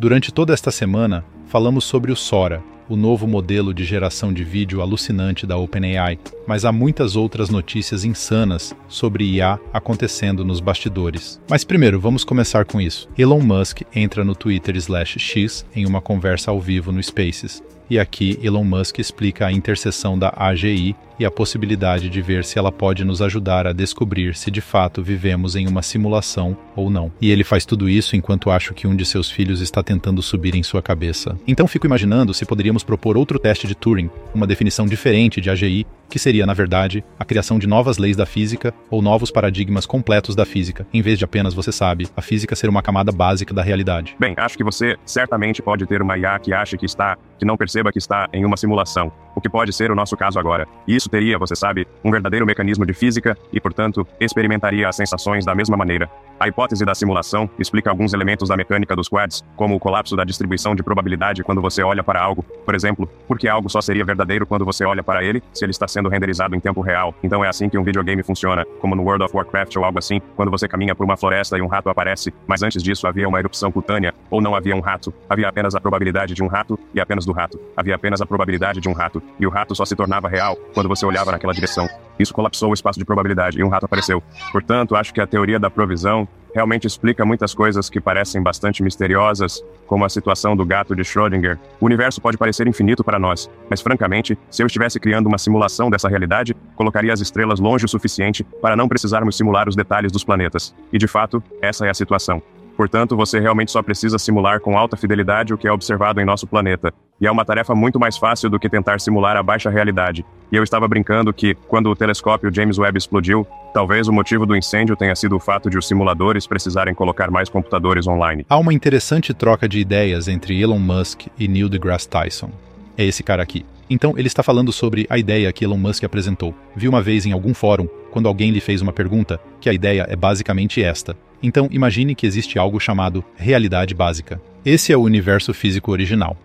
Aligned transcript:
Durante 0.00 0.32
toda 0.32 0.54
esta 0.54 0.70
semana, 0.70 1.22
falamos 1.44 1.84
sobre 1.84 2.10
o 2.10 2.16
Sora, 2.16 2.62
o 2.88 2.96
novo 2.96 3.26
modelo 3.26 3.74
de 3.74 3.84
geração 3.84 4.32
de 4.32 4.42
vídeo 4.42 4.80
alucinante 4.80 5.46
da 5.46 5.58
OpenAI, 5.58 6.18
mas 6.46 6.64
há 6.64 6.72
muitas 6.72 7.16
outras 7.16 7.50
notícias 7.50 8.02
insanas 8.02 8.74
sobre 8.88 9.24
IA 9.24 9.60
acontecendo 9.70 10.42
nos 10.42 10.58
bastidores. 10.58 11.38
Mas 11.50 11.64
primeiro, 11.64 12.00
vamos 12.00 12.24
começar 12.24 12.64
com 12.64 12.80
isso. 12.80 13.10
Elon 13.18 13.40
Musk 13.40 13.82
entra 13.94 14.24
no 14.24 14.34
Twitter 14.34 14.74
X 15.18 15.66
em 15.76 15.84
uma 15.84 16.00
conversa 16.00 16.50
ao 16.50 16.58
vivo 16.58 16.90
no 16.90 17.02
Spaces. 17.02 17.62
E 17.90 17.98
aqui 17.98 18.38
Elon 18.42 18.64
Musk 18.64 19.00
explica 19.00 19.48
a 19.48 19.52
interseção 19.52 20.18
da 20.18 20.32
AGI 20.34 20.96
e 21.20 21.24
a 21.26 21.30
possibilidade 21.30 22.08
de 22.08 22.22
ver 22.22 22.44
se 22.46 22.58
ela 22.58 22.72
pode 22.72 23.04
nos 23.04 23.20
ajudar 23.20 23.66
a 23.66 23.74
descobrir 23.74 24.34
se 24.34 24.50
de 24.50 24.62
fato 24.62 25.02
vivemos 25.02 25.54
em 25.54 25.68
uma 25.68 25.82
simulação 25.82 26.56
ou 26.74 26.88
não. 26.88 27.12
E 27.20 27.30
ele 27.30 27.44
faz 27.44 27.66
tudo 27.66 27.90
isso 27.90 28.16
enquanto 28.16 28.50
acho 28.50 28.72
que 28.72 28.86
um 28.86 28.96
de 28.96 29.04
seus 29.04 29.30
filhos 29.30 29.60
está 29.60 29.82
tentando 29.82 30.22
subir 30.22 30.54
em 30.54 30.62
sua 30.62 30.80
cabeça. 30.80 31.38
Então 31.46 31.68
fico 31.68 31.86
imaginando 31.86 32.32
se 32.32 32.46
poderíamos 32.46 32.82
propor 32.82 33.18
outro 33.18 33.38
teste 33.38 33.66
de 33.66 33.74
Turing, 33.74 34.08
uma 34.34 34.46
definição 34.46 34.86
diferente 34.86 35.40
de 35.40 35.50
AGI, 35.50 35.86
que 36.08 36.18
seria, 36.18 36.44
na 36.44 36.52
verdade, 36.52 37.04
a 37.18 37.24
criação 37.24 37.58
de 37.58 37.66
novas 37.66 37.96
leis 37.98 38.16
da 38.16 38.26
física 38.26 38.74
ou 38.90 39.00
novos 39.00 39.30
paradigmas 39.30 39.86
completos 39.86 40.34
da 40.34 40.44
física, 40.44 40.86
em 40.92 41.00
vez 41.00 41.18
de 41.18 41.24
apenas, 41.24 41.54
você 41.54 41.70
sabe, 41.70 42.08
a 42.16 42.20
física 42.20 42.56
ser 42.56 42.68
uma 42.68 42.82
camada 42.82 43.12
básica 43.12 43.54
da 43.54 43.62
realidade. 43.62 44.16
Bem, 44.18 44.34
acho 44.36 44.56
que 44.56 44.64
você 44.64 44.96
certamente 45.04 45.62
pode 45.62 45.86
ter 45.86 46.02
uma 46.02 46.18
IA 46.18 46.38
que 46.38 46.52
acha 46.52 46.76
que 46.76 46.86
está, 46.86 47.16
que 47.38 47.44
não 47.44 47.56
perceba 47.56 47.92
que 47.92 47.98
está 47.98 48.28
em 48.32 48.44
uma 48.44 48.56
simulação, 48.56 49.12
o 49.34 49.40
que 49.40 49.48
pode 49.48 49.72
ser 49.72 49.90
o 49.90 49.94
nosso 49.94 50.16
caso 50.16 50.38
agora. 50.38 50.66
E 50.86 50.96
isso 50.96 51.08
teria, 51.08 51.38
você 51.38 51.54
sabe, 51.54 51.86
um 52.04 52.10
verdadeiro 52.10 52.44
mecanismo 52.44 52.84
de 52.84 52.92
física 52.92 53.36
e, 53.52 53.60
portanto, 53.60 54.06
experimentaria 54.18 54.88
as 54.88 54.96
sensações 54.96 55.44
da 55.44 55.54
mesma 55.54 55.76
maneira. 55.76 56.10
A 56.40 56.48
hipótese 56.48 56.84
da 56.84 56.94
simulação 56.94 57.48
explica 57.58 57.90
alguns 57.90 58.12
elementos 58.12 58.48
da 58.48 58.56
mecânica 58.56 58.96
dos 58.96 59.08
quads, 59.08 59.44
como 59.56 59.76
o 59.76 59.80
colapso 59.80 60.16
da 60.16 60.24
distribuição 60.24 60.74
de 60.74 60.82
probabilidade 60.82 61.44
quando 61.44 61.60
você 61.60 61.82
olha 61.82 62.02
para 62.02 62.20
algo, 62.20 62.42
por 62.42 62.74
exemplo, 62.74 63.08
porque 63.28 63.46
algo 63.46 63.68
só 63.70 63.80
seria 63.80 64.04
verdadeiro 64.04 64.19
quando 64.46 64.64
você 64.64 64.84
olha 64.84 65.02
para 65.02 65.22
ele, 65.24 65.42
se 65.52 65.64
ele 65.64 65.70
está 65.70 65.86
sendo 65.86 66.08
renderizado 66.08 66.54
em 66.54 66.60
tempo 66.60 66.80
real. 66.80 67.14
Então 67.22 67.44
é 67.44 67.48
assim 67.48 67.68
que 67.68 67.78
um 67.78 67.84
videogame 67.84 68.22
funciona, 68.22 68.64
como 68.80 68.94
no 68.94 69.02
World 69.02 69.24
of 69.24 69.36
Warcraft 69.36 69.76
ou 69.76 69.84
algo 69.84 69.98
assim, 69.98 70.20
quando 70.36 70.50
você 70.50 70.66
caminha 70.68 70.94
por 70.94 71.04
uma 71.04 71.16
floresta 71.16 71.56
e 71.58 71.62
um 71.62 71.66
rato 71.66 71.88
aparece, 71.88 72.32
mas 72.46 72.62
antes 72.62 72.82
disso 72.82 73.06
havia 73.06 73.28
uma 73.28 73.38
erupção 73.38 73.70
cutânea, 73.70 74.14
ou 74.30 74.40
não 74.40 74.54
havia 74.54 74.74
um 74.74 74.80
rato, 74.80 75.12
havia 75.28 75.48
apenas 75.48 75.74
a 75.74 75.80
probabilidade 75.80 76.34
de 76.34 76.42
um 76.42 76.46
rato 76.46 76.78
e 76.94 77.00
apenas 77.00 77.24
do 77.24 77.32
rato. 77.32 77.60
Havia 77.76 77.94
apenas 77.94 78.20
a 78.20 78.26
probabilidade 78.26 78.80
de 78.80 78.88
um 78.88 78.92
rato, 78.92 79.22
e 79.38 79.46
o 79.46 79.50
rato 79.50 79.74
só 79.74 79.84
se 79.84 79.96
tornava 79.96 80.28
real 80.28 80.56
quando 80.74 80.88
você 80.88 81.04
olhava 81.04 81.32
naquela 81.32 81.52
direção. 81.52 81.88
Isso 82.18 82.34
colapsou 82.34 82.70
o 82.70 82.74
espaço 82.74 82.98
de 82.98 83.04
probabilidade 83.04 83.58
e 83.58 83.64
um 83.64 83.68
rato 83.68 83.86
apareceu. 83.86 84.22
Portanto, 84.52 84.94
acho 84.94 85.12
que 85.14 85.20
a 85.20 85.26
teoria 85.26 85.58
da 85.58 85.70
provisão 85.70 86.28
realmente 86.54 86.86
explica 86.86 87.24
muitas 87.24 87.54
coisas 87.54 87.88
que 87.88 88.00
parecem 88.00 88.42
bastante 88.42 88.82
misteriosas, 88.82 89.64
como 89.86 90.04
a 90.04 90.08
situação 90.08 90.56
do 90.56 90.64
gato 90.64 90.94
de 90.94 91.02
Schrödinger. 91.02 91.58
O 91.80 91.86
universo 91.86 92.20
pode 92.20 92.38
parecer 92.38 92.66
infinito 92.66 93.02
para 93.02 93.18
nós, 93.18 93.50
mas 93.68 93.80
francamente, 93.80 94.38
se 94.50 94.62
eu 94.62 94.66
estivesse 94.66 95.00
criando 95.00 95.26
uma 95.26 95.38
simulação 95.38 95.90
dessa 95.90 96.08
realidade, 96.08 96.54
colocaria 96.76 97.12
as 97.12 97.20
estrelas 97.20 97.60
longe 97.60 97.84
o 97.84 97.88
suficiente 97.88 98.44
para 98.62 98.76
não 98.76 98.88
precisarmos 98.88 99.36
simular 99.36 99.68
os 99.68 99.76
detalhes 99.76 100.12
dos 100.12 100.24
planetas. 100.24 100.74
E 100.92 100.98
de 100.98 101.06
fato, 101.06 101.42
essa 101.60 101.86
é 101.86 101.90
a 101.90 101.94
situação. 101.94 102.42
Portanto, 102.76 103.16
você 103.16 103.38
realmente 103.38 103.70
só 103.70 103.82
precisa 103.82 104.18
simular 104.18 104.60
com 104.60 104.76
alta 104.76 104.96
fidelidade 104.96 105.52
o 105.52 105.58
que 105.58 105.68
é 105.68 105.72
observado 105.72 106.20
em 106.20 106.24
nosso 106.24 106.46
planeta. 106.46 106.92
E 107.20 107.26
é 107.26 107.30
uma 107.30 107.44
tarefa 107.44 107.74
muito 107.74 108.00
mais 108.00 108.16
fácil 108.16 108.48
do 108.48 108.58
que 108.58 108.68
tentar 108.68 109.00
simular 109.00 109.36
a 109.36 109.42
baixa 109.42 109.68
realidade. 109.68 110.24
E 110.50 110.56
eu 110.56 110.62
estava 110.62 110.88
brincando 110.88 111.32
que, 111.32 111.54
quando 111.68 111.90
o 111.90 111.96
telescópio 111.96 112.52
James 112.52 112.78
Webb 112.78 112.96
explodiu, 112.96 113.46
talvez 113.74 114.08
o 114.08 114.12
motivo 114.12 114.46
do 114.46 114.56
incêndio 114.56 114.96
tenha 114.96 115.14
sido 115.14 115.36
o 115.36 115.40
fato 115.40 115.68
de 115.68 115.76
os 115.76 115.86
simuladores 115.86 116.46
precisarem 116.46 116.94
colocar 116.94 117.30
mais 117.30 117.48
computadores 117.48 118.06
online. 118.06 118.46
Há 118.48 118.56
uma 118.56 118.72
interessante 118.72 119.34
troca 119.34 119.68
de 119.68 119.78
ideias 119.78 120.28
entre 120.28 120.60
Elon 120.60 120.78
Musk 120.78 121.26
e 121.38 121.46
Neil 121.46 121.68
deGrasse 121.68 122.08
Tyson. 122.08 122.50
É 122.96 123.04
esse 123.04 123.22
cara 123.22 123.42
aqui. 123.42 123.64
Então, 123.90 124.14
ele 124.16 124.28
está 124.28 124.42
falando 124.42 124.72
sobre 124.72 125.04
a 125.10 125.18
ideia 125.18 125.52
que 125.52 125.64
Elon 125.64 125.76
Musk 125.76 126.04
apresentou. 126.04 126.54
Vi 126.76 126.88
uma 126.88 127.02
vez 127.02 127.26
em 127.26 127.32
algum 127.32 127.52
fórum, 127.52 127.88
quando 128.12 128.28
alguém 128.28 128.50
lhe 128.52 128.60
fez 128.60 128.80
uma 128.80 128.92
pergunta, 128.92 129.40
que 129.60 129.68
a 129.68 129.72
ideia 129.72 130.06
é 130.08 130.14
basicamente 130.14 130.82
esta: 130.82 131.16
então, 131.42 131.68
imagine 131.70 132.14
que 132.14 132.26
existe 132.26 132.58
algo 132.58 132.78
chamado 132.78 133.24
realidade 133.36 133.94
básica. 133.94 134.40
Esse 134.64 134.92
é 134.92 134.96
o 134.96 135.02
universo 135.02 135.54
físico 135.54 135.90
original. 135.90 136.36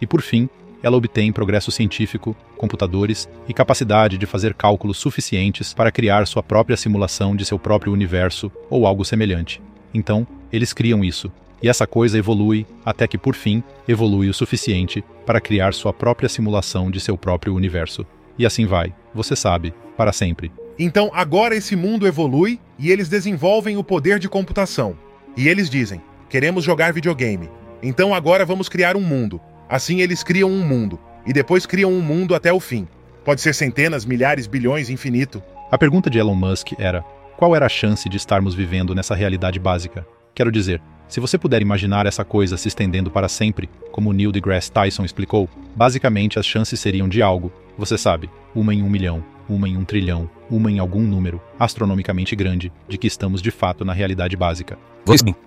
E 0.00 0.06
por 0.06 0.22
fim, 0.22 0.48
ela 0.82 0.96
obtém 0.96 1.32
progresso 1.32 1.70
científico, 1.70 2.36
computadores 2.56 3.28
e 3.48 3.54
capacidade 3.54 4.18
de 4.18 4.26
fazer 4.26 4.54
cálculos 4.54 4.98
suficientes 4.98 5.72
para 5.72 5.92
criar 5.92 6.26
sua 6.26 6.42
própria 6.42 6.76
simulação 6.76 7.36
de 7.36 7.44
seu 7.44 7.58
próprio 7.58 7.92
universo 7.92 8.50
ou 8.68 8.86
algo 8.86 9.04
semelhante. 9.04 9.60
Então, 9.94 10.26
eles 10.52 10.72
criam 10.72 11.04
isso, 11.04 11.30
e 11.62 11.68
essa 11.68 11.86
coisa 11.86 12.18
evolui 12.18 12.66
até 12.84 13.06
que, 13.06 13.16
por 13.16 13.34
fim, 13.34 13.62
evolui 13.86 14.28
o 14.28 14.34
suficiente 14.34 15.04
para 15.24 15.40
criar 15.40 15.72
sua 15.72 15.92
própria 15.92 16.28
simulação 16.28 16.90
de 16.90 16.98
seu 16.98 17.16
próprio 17.16 17.54
universo. 17.54 18.04
E 18.36 18.44
assim 18.44 18.66
vai, 18.66 18.92
você 19.14 19.36
sabe, 19.36 19.72
para 19.96 20.12
sempre. 20.12 20.50
Então 20.84 21.12
agora 21.14 21.54
esse 21.54 21.76
mundo 21.76 22.08
evolui 22.08 22.58
e 22.76 22.90
eles 22.90 23.08
desenvolvem 23.08 23.76
o 23.76 23.84
poder 23.84 24.18
de 24.18 24.28
computação. 24.28 24.98
E 25.36 25.46
eles 25.46 25.70
dizem: 25.70 26.02
queremos 26.28 26.64
jogar 26.64 26.92
videogame. 26.92 27.48
Então 27.80 28.12
agora 28.12 28.44
vamos 28.44 28.68
criar 28.68 28.96
um 28.96 29.00
mundo. 29.00 29.40
Assim 29.68 30.00
eles 30.00 30.24
criam 30.24 30.50
um 30.50 30.66
mundo. 30.66 30.98
E 31.24 31.32
depois 31.32 31.66
criam 31.66 31.92
um 31.92 32.00
mundo 32.00 32.34
até 32.34 32.52
o 32.52 32.58
fim. 32.58 32.88
Pode 33.24 33.40
ser 33.40 33.54
centenas, 33.54 34.04
milhares, 34.04 34.48
bilhões, 34.48 34.90
infinito. 34.90 35.40
A 35.70 35.78
pergunta 35.78 36.10
de 36.10 36.18
Elon 36.18 36.34
Musk 36.34 36.72
era: 36.76 37.02
qual 37.36 37.54
era 37.54 37.66
a 37.66 37.68
chance 37.68 38.08
de 38.08 38.16
estarmos 38.16 38.52
vivendo 38.52 38.92
nessa 38.92 39.14
realidade 39.14 39.60
básica? 39.60 40.04
Quero 40.34 40.50
dizer, 40.50 40.82
se 41.06 41.20
você 41.20 41.38
puder 41.38 41.62
imaginar 41.62 42.06
essa 42.06 42.24
coisa 42.24 42.56
se 42.56 42.66
estendendo 42.66 43.08
para 43.08 43.28
sempre, 43.28 43.70
como 43.92 44.12
Neil 44.12 44.32
deGrasse 44.32 44.72
Tyson 44.72 45.04
explicou, 45.04 45.48
basicamente 45.76 46.40
as 46.40 46.46
chances 46.46 46.80
seriam 46.80 47.08
de 47.08 47.22
algo, 47.22 47.52
você 47.78 47.96
sabe, 47.96 48.28
uma 48.52 48.74
em 48.74 48.82
um 48.82 48.90
milhão, 48.90 49.22
uma 49.52 49.68
em 49.68 49.76
um 49.76 49.84
trilhão, 49.84 50.28
uma 50.50 50.70
em 50.70 50.78
algum 50.78 51.02
número 51.02 51.40
astronomicamente 51.58 52.34
grande 52.34 52.72
de 52.88 52.98
que 52.98 53.06
estamos 53.06 53.42
de 53.42 53.50
fato 53.50 53.84
na 53.84 53.92
realidade 53.92 54.36
básica. 54.36 54.78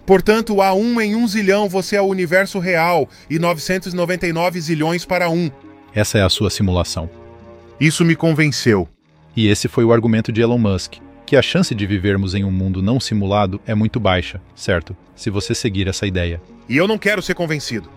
Portanto, 0.06 0.62
há 0.62 0.74
um 0.74 1.00
em 1.00 1.16
um 1.16 1.28
zilhão 1.28 1.70
você 1.70 1.96
é 1.96 2.02
o 2.02 2.06
universo 2.06 2.60
real 2.60 3.08
e 3.30 3.40
999 3.40 4.60
zilhões 4.60 5.06
para 5.06 5.30
um. 5.30 5.50
Essa 5.94 6.18
é 6.18 6.22
a 6.22 6.30
sua 6.30 6.50
simulação. 6.50 7.10
Isso 7.80 8.04
me 8.04 8.16
convenceu. 8.16 8.88
E 9.36 9.48
esse 9.48 9.68
foi 9.68 9.84
o 9.84 9.94
argumento 9.94 10.32
de 10.32 10.42
Elon 10.42 10.58
Musk, 10.58 10.96
que 11.26 11.36
a 11.36 11.42
chance 11.42 11.74
de 11.74 11.86
vivermos 11.86 12.36
em 12.36 12.44
um 12.44 12.52
mundo 12.52 12.82
não 12.82 13.00
simulado 13.00 13.60
é 13.66 13.74
muito 13.74 14.00
baixa, 14.00 14.42
certo? 14.56 14.96
Se 15.16 15.30
você 15.30 15.56
seguir 15.56 15.88
essa 15.88 16.06
ideia. 16.06 16.42
E 16.70 16.78
eu 16.78 16.88
não 16.88 16.98
quero 16.98 17.22
ser 17.22 17.34
convencido. 17.34 17.90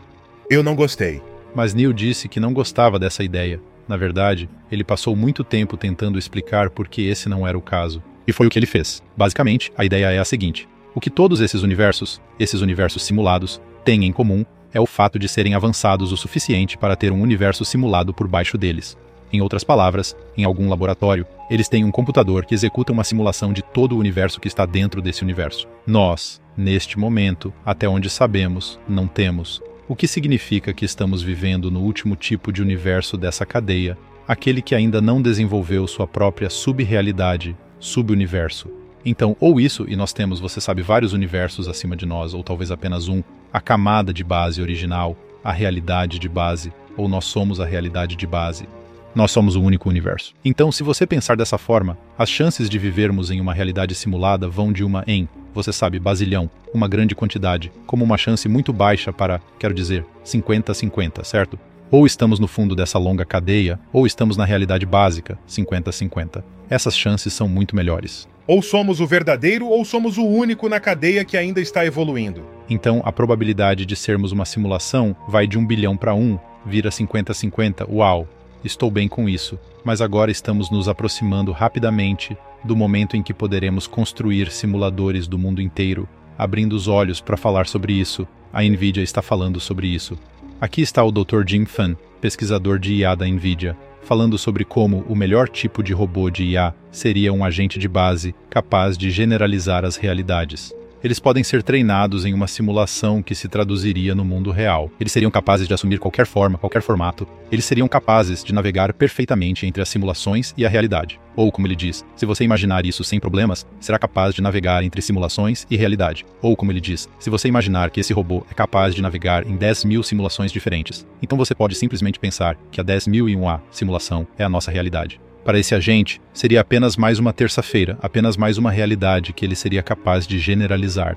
Eu 0.48 0.62
não 0.62 0.74
gostei. 0.74 1.20
Mas 1.54 1.74
Neil 1.74 1.92
disse 1.92 2.28
que 2.28 2.40
não 2.40 2.52
gostava 2.52 2.98
dessa 2.98 3.24
ideia, 3.24 3.60
na 3.88 3.96
verdade, 3.96 4.48
ele 4.70 4.84
passou 4.84 5.16
muito 5.16 5.42
tempo 5.42 5.76
tentando 5.76 6.18
explicar 6.18 6.68
por 6.68 6.86
que 6.86 7.08
esse 7.08 7.28
não 7.28 7.46
era 7.46 7.56
o 7.56 7.62
caso. 7.62 8.02
E 8.26 8.32
foi 8.32 8.46
o 8.46 8.50
que 8.50 8.58
ele 8.58 8.66
fez. 8.66 9.02
Basicamente, 9.16 9.72
a 9.76 9.84
ideia 9.84 10.12
é 10.12 10.18
a 10.18 10.24
seguinte: 10.24 10.68
o 10.94 11.00
que 11.00 11.08
todos 11.08 11.40
esses 11.40 11.62
universos, 11.62 12.20
esses 12.38 12.60
universos 12.60 13.02
simulados, 13.02 13.60
têm 13.84 14.04
em 14.04 14.12
comum 14.12 14.44
é 14.72 14.78
o 14.78 14.86
fato 14.86 15.18
de 15.18 15.28
serem 15.28 15.54
avançados 15.54 16.12
o 16.12 16.16
suficiente 16.16 16.76
para 16.76 16.94
ter 16.94 17.10
um 17.10 17.22
universo 17.22 17.64
simulado 17.64 18.12
por 18.12 18.28
baixo 18.28 18.58
deles. 18.58 18.98
Em 19.32 19.40
outras 19.40 19.64
palavras, 19.64 20.16
em 20.36 20.44
algum 20.44 20.68
laboratório, 20.68 21.26
eles 21.50 21.68
têm 21.68 21.84
um 21.84 21.90
computador 21.90 22.44
que 22.44 22.54
executa 22.54 22.92
uma 22.92 23.04
simulação 23.04 23.52
de 23.52 23.62
todo 23.62 23.94
o 23.94 23.98
universo 23.98 24.40
que 24.40 24.48
está 24.48 24.66
dentro 24.66 25.02
desse 25.02 25.22
universo. 25.22 25.66
Nós, 25.86 26.40
neste 26.56 26.98
momento, 26.98 27.52
até 27.64 27.88
onde 27.88 28.08
sabemos, 28.08 28.78
não 28.88 29.06
temos 29.06 29.62
o 29.88 29.96
que 29.96 30.06
significa 30.06 30.74
que 30.74 30.84
estamos 30.84 31.22
vivendo 31.22 31.70
no 31.70 31.80
último 31.80 32.14
tipo 32.14 32.52
de 32.52 32.60
universo 32.60 33.16
dessa 33.16 33.46
cadeia, 33.46 33.96
aquele 34.26 34.60
que 34.60 34.74
ainda 34.74 35.00
não 35.00 35.22
desenvolveu 35.22 35.86
sua 35.86 36.06
própria 36.06 36.50
subrealidade, 36.50 37.56
subuniverso. 37.80 38.68
Então, 39.02 39.34
ou 39.40 39.58
isso, 39.58 39.86
e 39.88 39.96
nós 39.96 40.12
temos, 40.12 40.38
você 40.38 40.60
sabe, 40.60 40.82
vários 40.82 41.14
universos 41.14 41.66
acima 41.66 41.96
de 41.96 42.04
nós, 42.04 42.34
ou 42.34 42.44
talvez 42.44 42.70
apenas 42.70 43.08
um, 43.08 43.22
a 43.50 43.60
camada 43.60 44.12
de 44.12 44.22
base 44.22 44.60
original, 44.60 45.16
a 45.42 45.52
realidade 45.52 46.18
de 46.18 46.28
base, 46.28 46.70
ou 46.94 47.08
nós 47.08 47.24
somos 47.24 47.58
a 47.58 47.64
realidade 47.64 48.14
de 48.14 48.26
base. 48.26 48.68
Nós 49.14 49.30
somos 49.30 49.56
o 49.56 49.62
único 49.62 49.88
universo. 49.88 50.34
Então, 50.44 50.70
se 50.70 50.82
você 50.82 51.06
pensar 51.06 51.34
dessa 51.34 51.56
forma, 51.56 51.96
as 52.18 52.28
chances 52.28 52.68
de 52.68 52.78
vivermos 52.78 53.30
em 53.30 53.40
uma 53.40 53.54
realidade 53.54 53.94
simulada 53.94 54.48
vão 54.48 54.70
de 54.70 54.84
uma 54.84 55.02
em 55.06 55.26
você 55.54 55.72
sabe, 55.72 55.98
basilhão, 55.98 56.50
uma 56.72 56.88
grande 56.88 57.14
quantidade, 57.14 57.72
como 57.86 58.04
uma 58.04 58.18
chance 58.18 58.48
muito 58.48 58.72
baixa 58.72 59.12
para, 59.12 59.40
quero 59.58 59.74
dizer, 59.74 60.04
50-50, 60.24 61.24
certo? 61.24 61.58
Ou 61.90 62.06
estamos 62.06 62.38
no 62.38 62.46
fundo 62.46 62.76
dessa 62.76 62.98
longa 62.98 63.24
cadeia, 63.24 63.78
ou 63.92 64.06
estamos 64.06 64.36
na 64.36 64.44
realidade 64.44 64.84
básica, 64.84 65.38
50-50. 65.48 66.42
Essas 66.68 66.96
chances 66.96 67.32
são 67.32 67.48
muito 67.48 67.74
melhores. 67.74 68.28
Ou 68.46 68.62
somos 68.62 69.00
o 69.00 69.06
verdadeiro 69.06 69.66
ou 69.66 69.84
somos 69.84 70.16
o 70.18 70.24
único 70.24 70.68
na 70.68 70.80
cadeia 70.80 71.24
que 71.24 71.36
ainda 71.36 71.60
está 71.60 71.84
evoluindo. 71.84 72.42
Então, 72.68 73.02
a 73.04 73.12
probabilidade 73.12 73.86
de 73.86 73.96
sermos 73.96 74.32
uma 74.32 74.44
simulação 74.44 75.16
vai 75.28 75.46
de 75.46 75.58
1 75.58 75.66
bilhão 75.66 75.96
para 75.96 76.14
1, 76.14 76.38
vira 76.64 76.90
50-50. 76.90 77.88
Uau! 77.90 78.26
Estou 78.64 78.90
bem 78.90 79.06
com 79.06 79.28
isso, 79.28 79.58
mas 79.84 80.00
agora 80.00 80.30
estamos 80.30 80.70
nos 80.70 80.88
aproximando 80.88 81.52
rapidamente 81.52 82.36
do 82.64 82.76
momento 82.76 83.16
em 83.16 83.22
que 83.22 83.34
poderemos 83.34 83.86
construir 83.86 84.50
simuladores 84.50 85.26
do 85.26 85.38
mundo 85.38 85.62
inteiro, 85.62 86.08
abrindo 86.36 86.74
os 86.74 86.88
olhos 86.88 87.20
para 87.20 87.36
falar 87.36 87.66
sobre 87.66 87.92
isso, 87.92 88.26
a 88.52 88.62
Nvidia 88.62 89.02
está 89.02 89.22
falando 89.22 89.60
sobre 89.60 89.88
isso. 89.88 90.18
Aqui 90.60 90.80
está 90.80 91.04
o 91.04 91.12
Dr. 91.12 91.42
Jim 91.46 91.64
Fan, 91.64 91.96
pesquisador 92.20 92.78
de 92.78 92.94
IA 92.94 93.14
da 93.14 93.26
Nvidia, 93.26 93.76
falando 94.02 94.38
sobre 94.38 94.64
como 94.64 95.04
o 95.08 95.14
melhor 95.14 95.48
tipo 95.48 95.82
de 95.82 95.92
robô 95.92 96.30
de 96.30 96.44
IA 96.44 96.74
seria 96.90 97.32
um 97.32 97.44
agente 97.44 97.78
de 97.78 97.88
base 97.88 98.34
capaz 98.48 98.96
de 98.96 99.10
generalizar 99.10 99.84
as 99.84 99.96
realidades 99.96 100.72
eles 101.02 101.18
podem 101.18 101.44
ser 101.44 101.62
treinados 101.62 102.24
em 102.24 102.34
uma 102.34 102.46
simulação 102.46 103.22
que 103.22 103.34
se 103.34 103.48
traduziria 103.48 104.14
no 104.14 104.24
mundo 104.24 104.50
real. 104.50 104.90
Eles 104.98 105.12
seriam 105.12 105.30
capazes 105.30 105.68
de 105.68 105.74
assumir 105.74 105.98
qualquer 105.98 106.26
forma, 106.26 106.58
qualquer 106.58 106.82
formato. 106.82 107.26
Eles 107.50 107.64
seriam 107.64 107.88
capazes 107.88 108.42
de 108.42 108.52
navegar 108.52 108.92
perfeitamente 108.92 109.66
entre 109.66 109.82
as 109.82 109.88
simulações 109.88 110.52
e 110.56 110.66
a 110.66 110.68
realidade. 110.68 111.20
Ou, 111.36 111.52
como 111.52 111.66
ele 111.66 111.76
diz, 111.76 112.04
se 112.16 112.26
você 112.26 112.42
imaginar 112.42 112.84
isso 112.84 113.04
sem 113.04 113.20
problemas, 113.20 113.66
será 113.78 113.98
capaz 113.98 114.34
de 114.34 114.42
navegar 114.42 114.82
entre 114.82 115.00
simulações 115.00 115.66
e 115.70 115.76
realidade. 115.76 116.26
Ou, 116.42 116.56
como 116.56 116.72
ele 116.72 116.80
diz, 116.80 117.08
se 117.18 117.30
você 117.30 117.46
imaginar 117.46 117.90
que 117.90 118.00
esse 118.00 118.12
robô 118.12 118.44
é 118.50 118.54
capaz 118.54 118.94
de 118.94 119.00
navegar 119.00 119.46
em 119.46 119.56
10 119.56 119.84
mil 119.84 120.02
simulações 120.02 120.50
diferentes, 120.50 121.06
então 121.22 121.38
você 121.38 121.54
pode 121.54 121.76
simplesmente 121.76 122.18
pensar 122.18 122.56
que 122.72 122.80
a 122.80 122.84
10 122.84 123.06
mil 123.06 123.28
e 123.28 123.36
1A 123.36 123.60
simulação 123.70 124.26
é 124.36 124.42
a 124.42 124.48
nossa 124.48 124.70
realidade. 124.70 125.20
Para 125.48 125.58
esse 125.58 125.74
agente, 125.74 126.20
seria 126.30 126.60
apenas 126.60 126.94
mais 126.94 127.18
uma 127.18 127.32
terça-feira, 127.32 127.96
apenas 128.02 128.36
mais 128.36 128.58
uma 128.58 128.70
realidade 128.70 129.32
que 129.32 129.46
ele 129.46 129.56
seria 129.56 129.82
capaz 129.82 130.26
de 130.26 130.38
generalizar. 130.38 131.16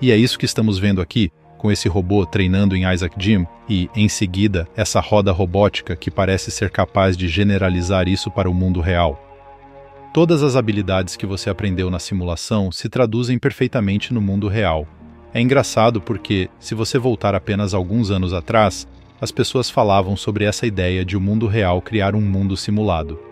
E 0.00 0.12
é 0.12 0.16
isso 0.16 0.38
que 0.38 0.44
estamos 0.44 0.78
vendo 0.78 1.02
aqui, 1.02 1.28
com 1.58 1.68
esse 1.68 1.88
robô 1.88 2.24
treinando 2.24 2.76
em 2.76 2.88
Isaac 2.88 3.16
Jim 3.18 3.44
e, 3.68 3.90
em 3.96 4.08
seguida, 4.08 4.68
essa 4.76 5.00
roda 5.00 5.32
robótica 5.32 5.96
que 5.96 6.08
parece 6.08 6.52
ser 6.52 6.70
capaz 6.70 7.16
de 7.16 7.26
generalizar 7.26 8.06
isso 8.06 8.30
para 8.30 8.48
o 8.48 8.54
mundo 8.54 8.80
real. 8.80 9.20
Todas 10.14 10.44
as 10.44 10.54
habilidades 10.54 11.16
que 11.16 11.26
você 11.26 11.50
aprendeu 11.50 11.90
na 11.90 11.98
simulação 11.98 12.70
se 12.70 12.88
traduzem 12.88 13.40
perfeitamente 13.40 14.14
no 14.14 14.20
mundo 14.20 14.46
real. 14.46 14.86
É 15.34 15.40
engraçado 15.40 16.00
porque, 16.00 16.48
se 16.60 16.76
você 16.76 16.96
voltar 16.96 17.34
apenas 17.34 17.74
alguns 17.74 18.08
anos 18.08 18.32
atrás, 18.32 18.86
as 19.20 19.32
pessoas 19.32 19.68
falavam 19.68 20.16
sobre 20.16 20.44
essa 20.44 20.64
ideia 20.64 21.04
de 21.04 21.16
o 21.16 21.20
mundo 21.20 21.48
real 21.48 21.82
criar 21.82 22.14
um 22.14 22.20
mundo 22.20 22.56
simulado. 22.56 23.31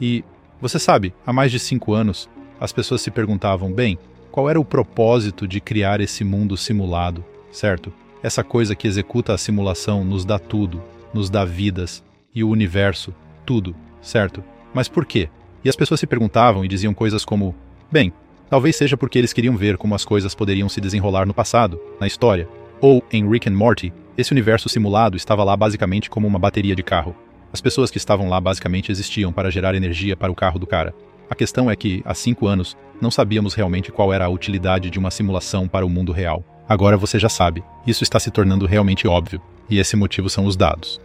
E, 0.00 0.24
você 0.60 0.78
sabe, 0.78 1.14
há 1.26 1.32
mais 1.32 1.50
de 1.50 1.58
cinco 1.58 1.92
anos, 1.92 2.28
as 2.60 2.72
pessoas 2.72 3.00
se 3.00 3.10
perguntavam: 3.10 3.72
bem, 3.72 3.98
qual 4.30 4.50
era 4.50 4.60
o 4.60 4.64
propósito 4.64 5.46
de 5.46 5.60
criar 5.60 6.00
esse 6.00 6.24
mundo 6.24 6.56
simulado, 6.56 7.24
certo? 7.50 7.92
Essa 8.22 8.42
coisa 8.42 8.74
que 8.74 8.88
executa 8.88 9.32
a 9.32 9.38
simulação 9.38 10.04
nos 10.04 10.24
dá 10.24 10.38
tudo, 10.38 10.82
nos 11.12 11.30
dá 11.30 11.44
vidas 11.44 12.02
e 12.34 12.42
o 12.42 12.50
universo, 12.50 13.14
tudo, 13.44 13.74
certo? 14.02 14.42
Mas 14.74 14.88
por 14.88 15.06
quê? 15.06 15.28
E 15.64 15.68
as 15.68 15.76
pessoas 15.76 16.00
se 16.00 16.06
perguntavam 16.06 16.64
e 16.64 16.68
diziam 16.68 16.92
coisas 16.92 17.24
como: 17.24 17.54
bem, 17.90 18.12
talvez 18.50 18.76
seja 18.76 18.96
porque 18.96 19.18
eles 19.18 19.32
queriam 19.32 19.56
ver 19.56 19.76
como 19.76 19.94
as 19.94 20.04
coisas 20.04 20.34
poderiam 20.34 20.68
se 20.68 20.80
desenrolar 20.80 21.26
no 21.26 21.34
passado, 21.34 21.80
na 21.98 22.06
história. 22.06 22.48
Ou, 22.80 23.02
em 23.10 23.28
Rick 23.28 23.48
and 23.48 23.54
Morty, 23.54 23.92
esse 24.18 24.32
universo 24.32 24.68
simulado 24.68 25.16
estava 25.16 25.42
lá 25.42 25.56
basicamente 25.56 26.10
como 26.10 26.26
uma 26.26 26.38
bateria 26.38 26.76
de 26.76 26.82
carro. 26.82 27.16
As 27.56 27.60
pessoas 27.62 27.90
que 27.90 27.96
estavam 27.96 28.28
lá 28.28 28.38
basicamente 28.38 28.92
existiam 28.92 29.32
para 29.32 29.50
gerar 29.50 29.74
energia 29.74 30.14
para 30.14 30.30
o 30.30 30.34
carro 30.34 30.58
do 30.58 30.66
cara. 30.66 30.94
A 31.30 31.34
questão 31.34 31.70
é 31.70 31.74
que, 31.74 32.02
há 32.04 32.12
cinco 32.12 32.46
anos, 32.46 32.76
não 33.00 33.10
sabíamos 33.10 33.54
realmente 33.54 33.90
qual 33.90 34.12
era 34.12 34.26
a 34.26 34.28
utilidade 34.28 34.90
de 34.90 34.98
uma 34.98 35.10
simulação 35.10 35.66
para 35.66 35.86
o 35.86 35.88
mundo 35.88 36.12
real. 36.12 36.44
Agora 36.68 36.98
você 36.98 37.18
já 37.18 37.30
sabe, 37.30 37.64
isso 37.86 38.04
está 38.04 38.20
se 38.20 38.30
tornando 38.30 38.66
realmente 38.66 39.08
óbvio, 39.08 39.40
e 39.70 39.78
esse 39.78 39.96
motivo 39.96 40.28
são 40.28 40.44
os 40.44 40.54
dados. 40.54 41.00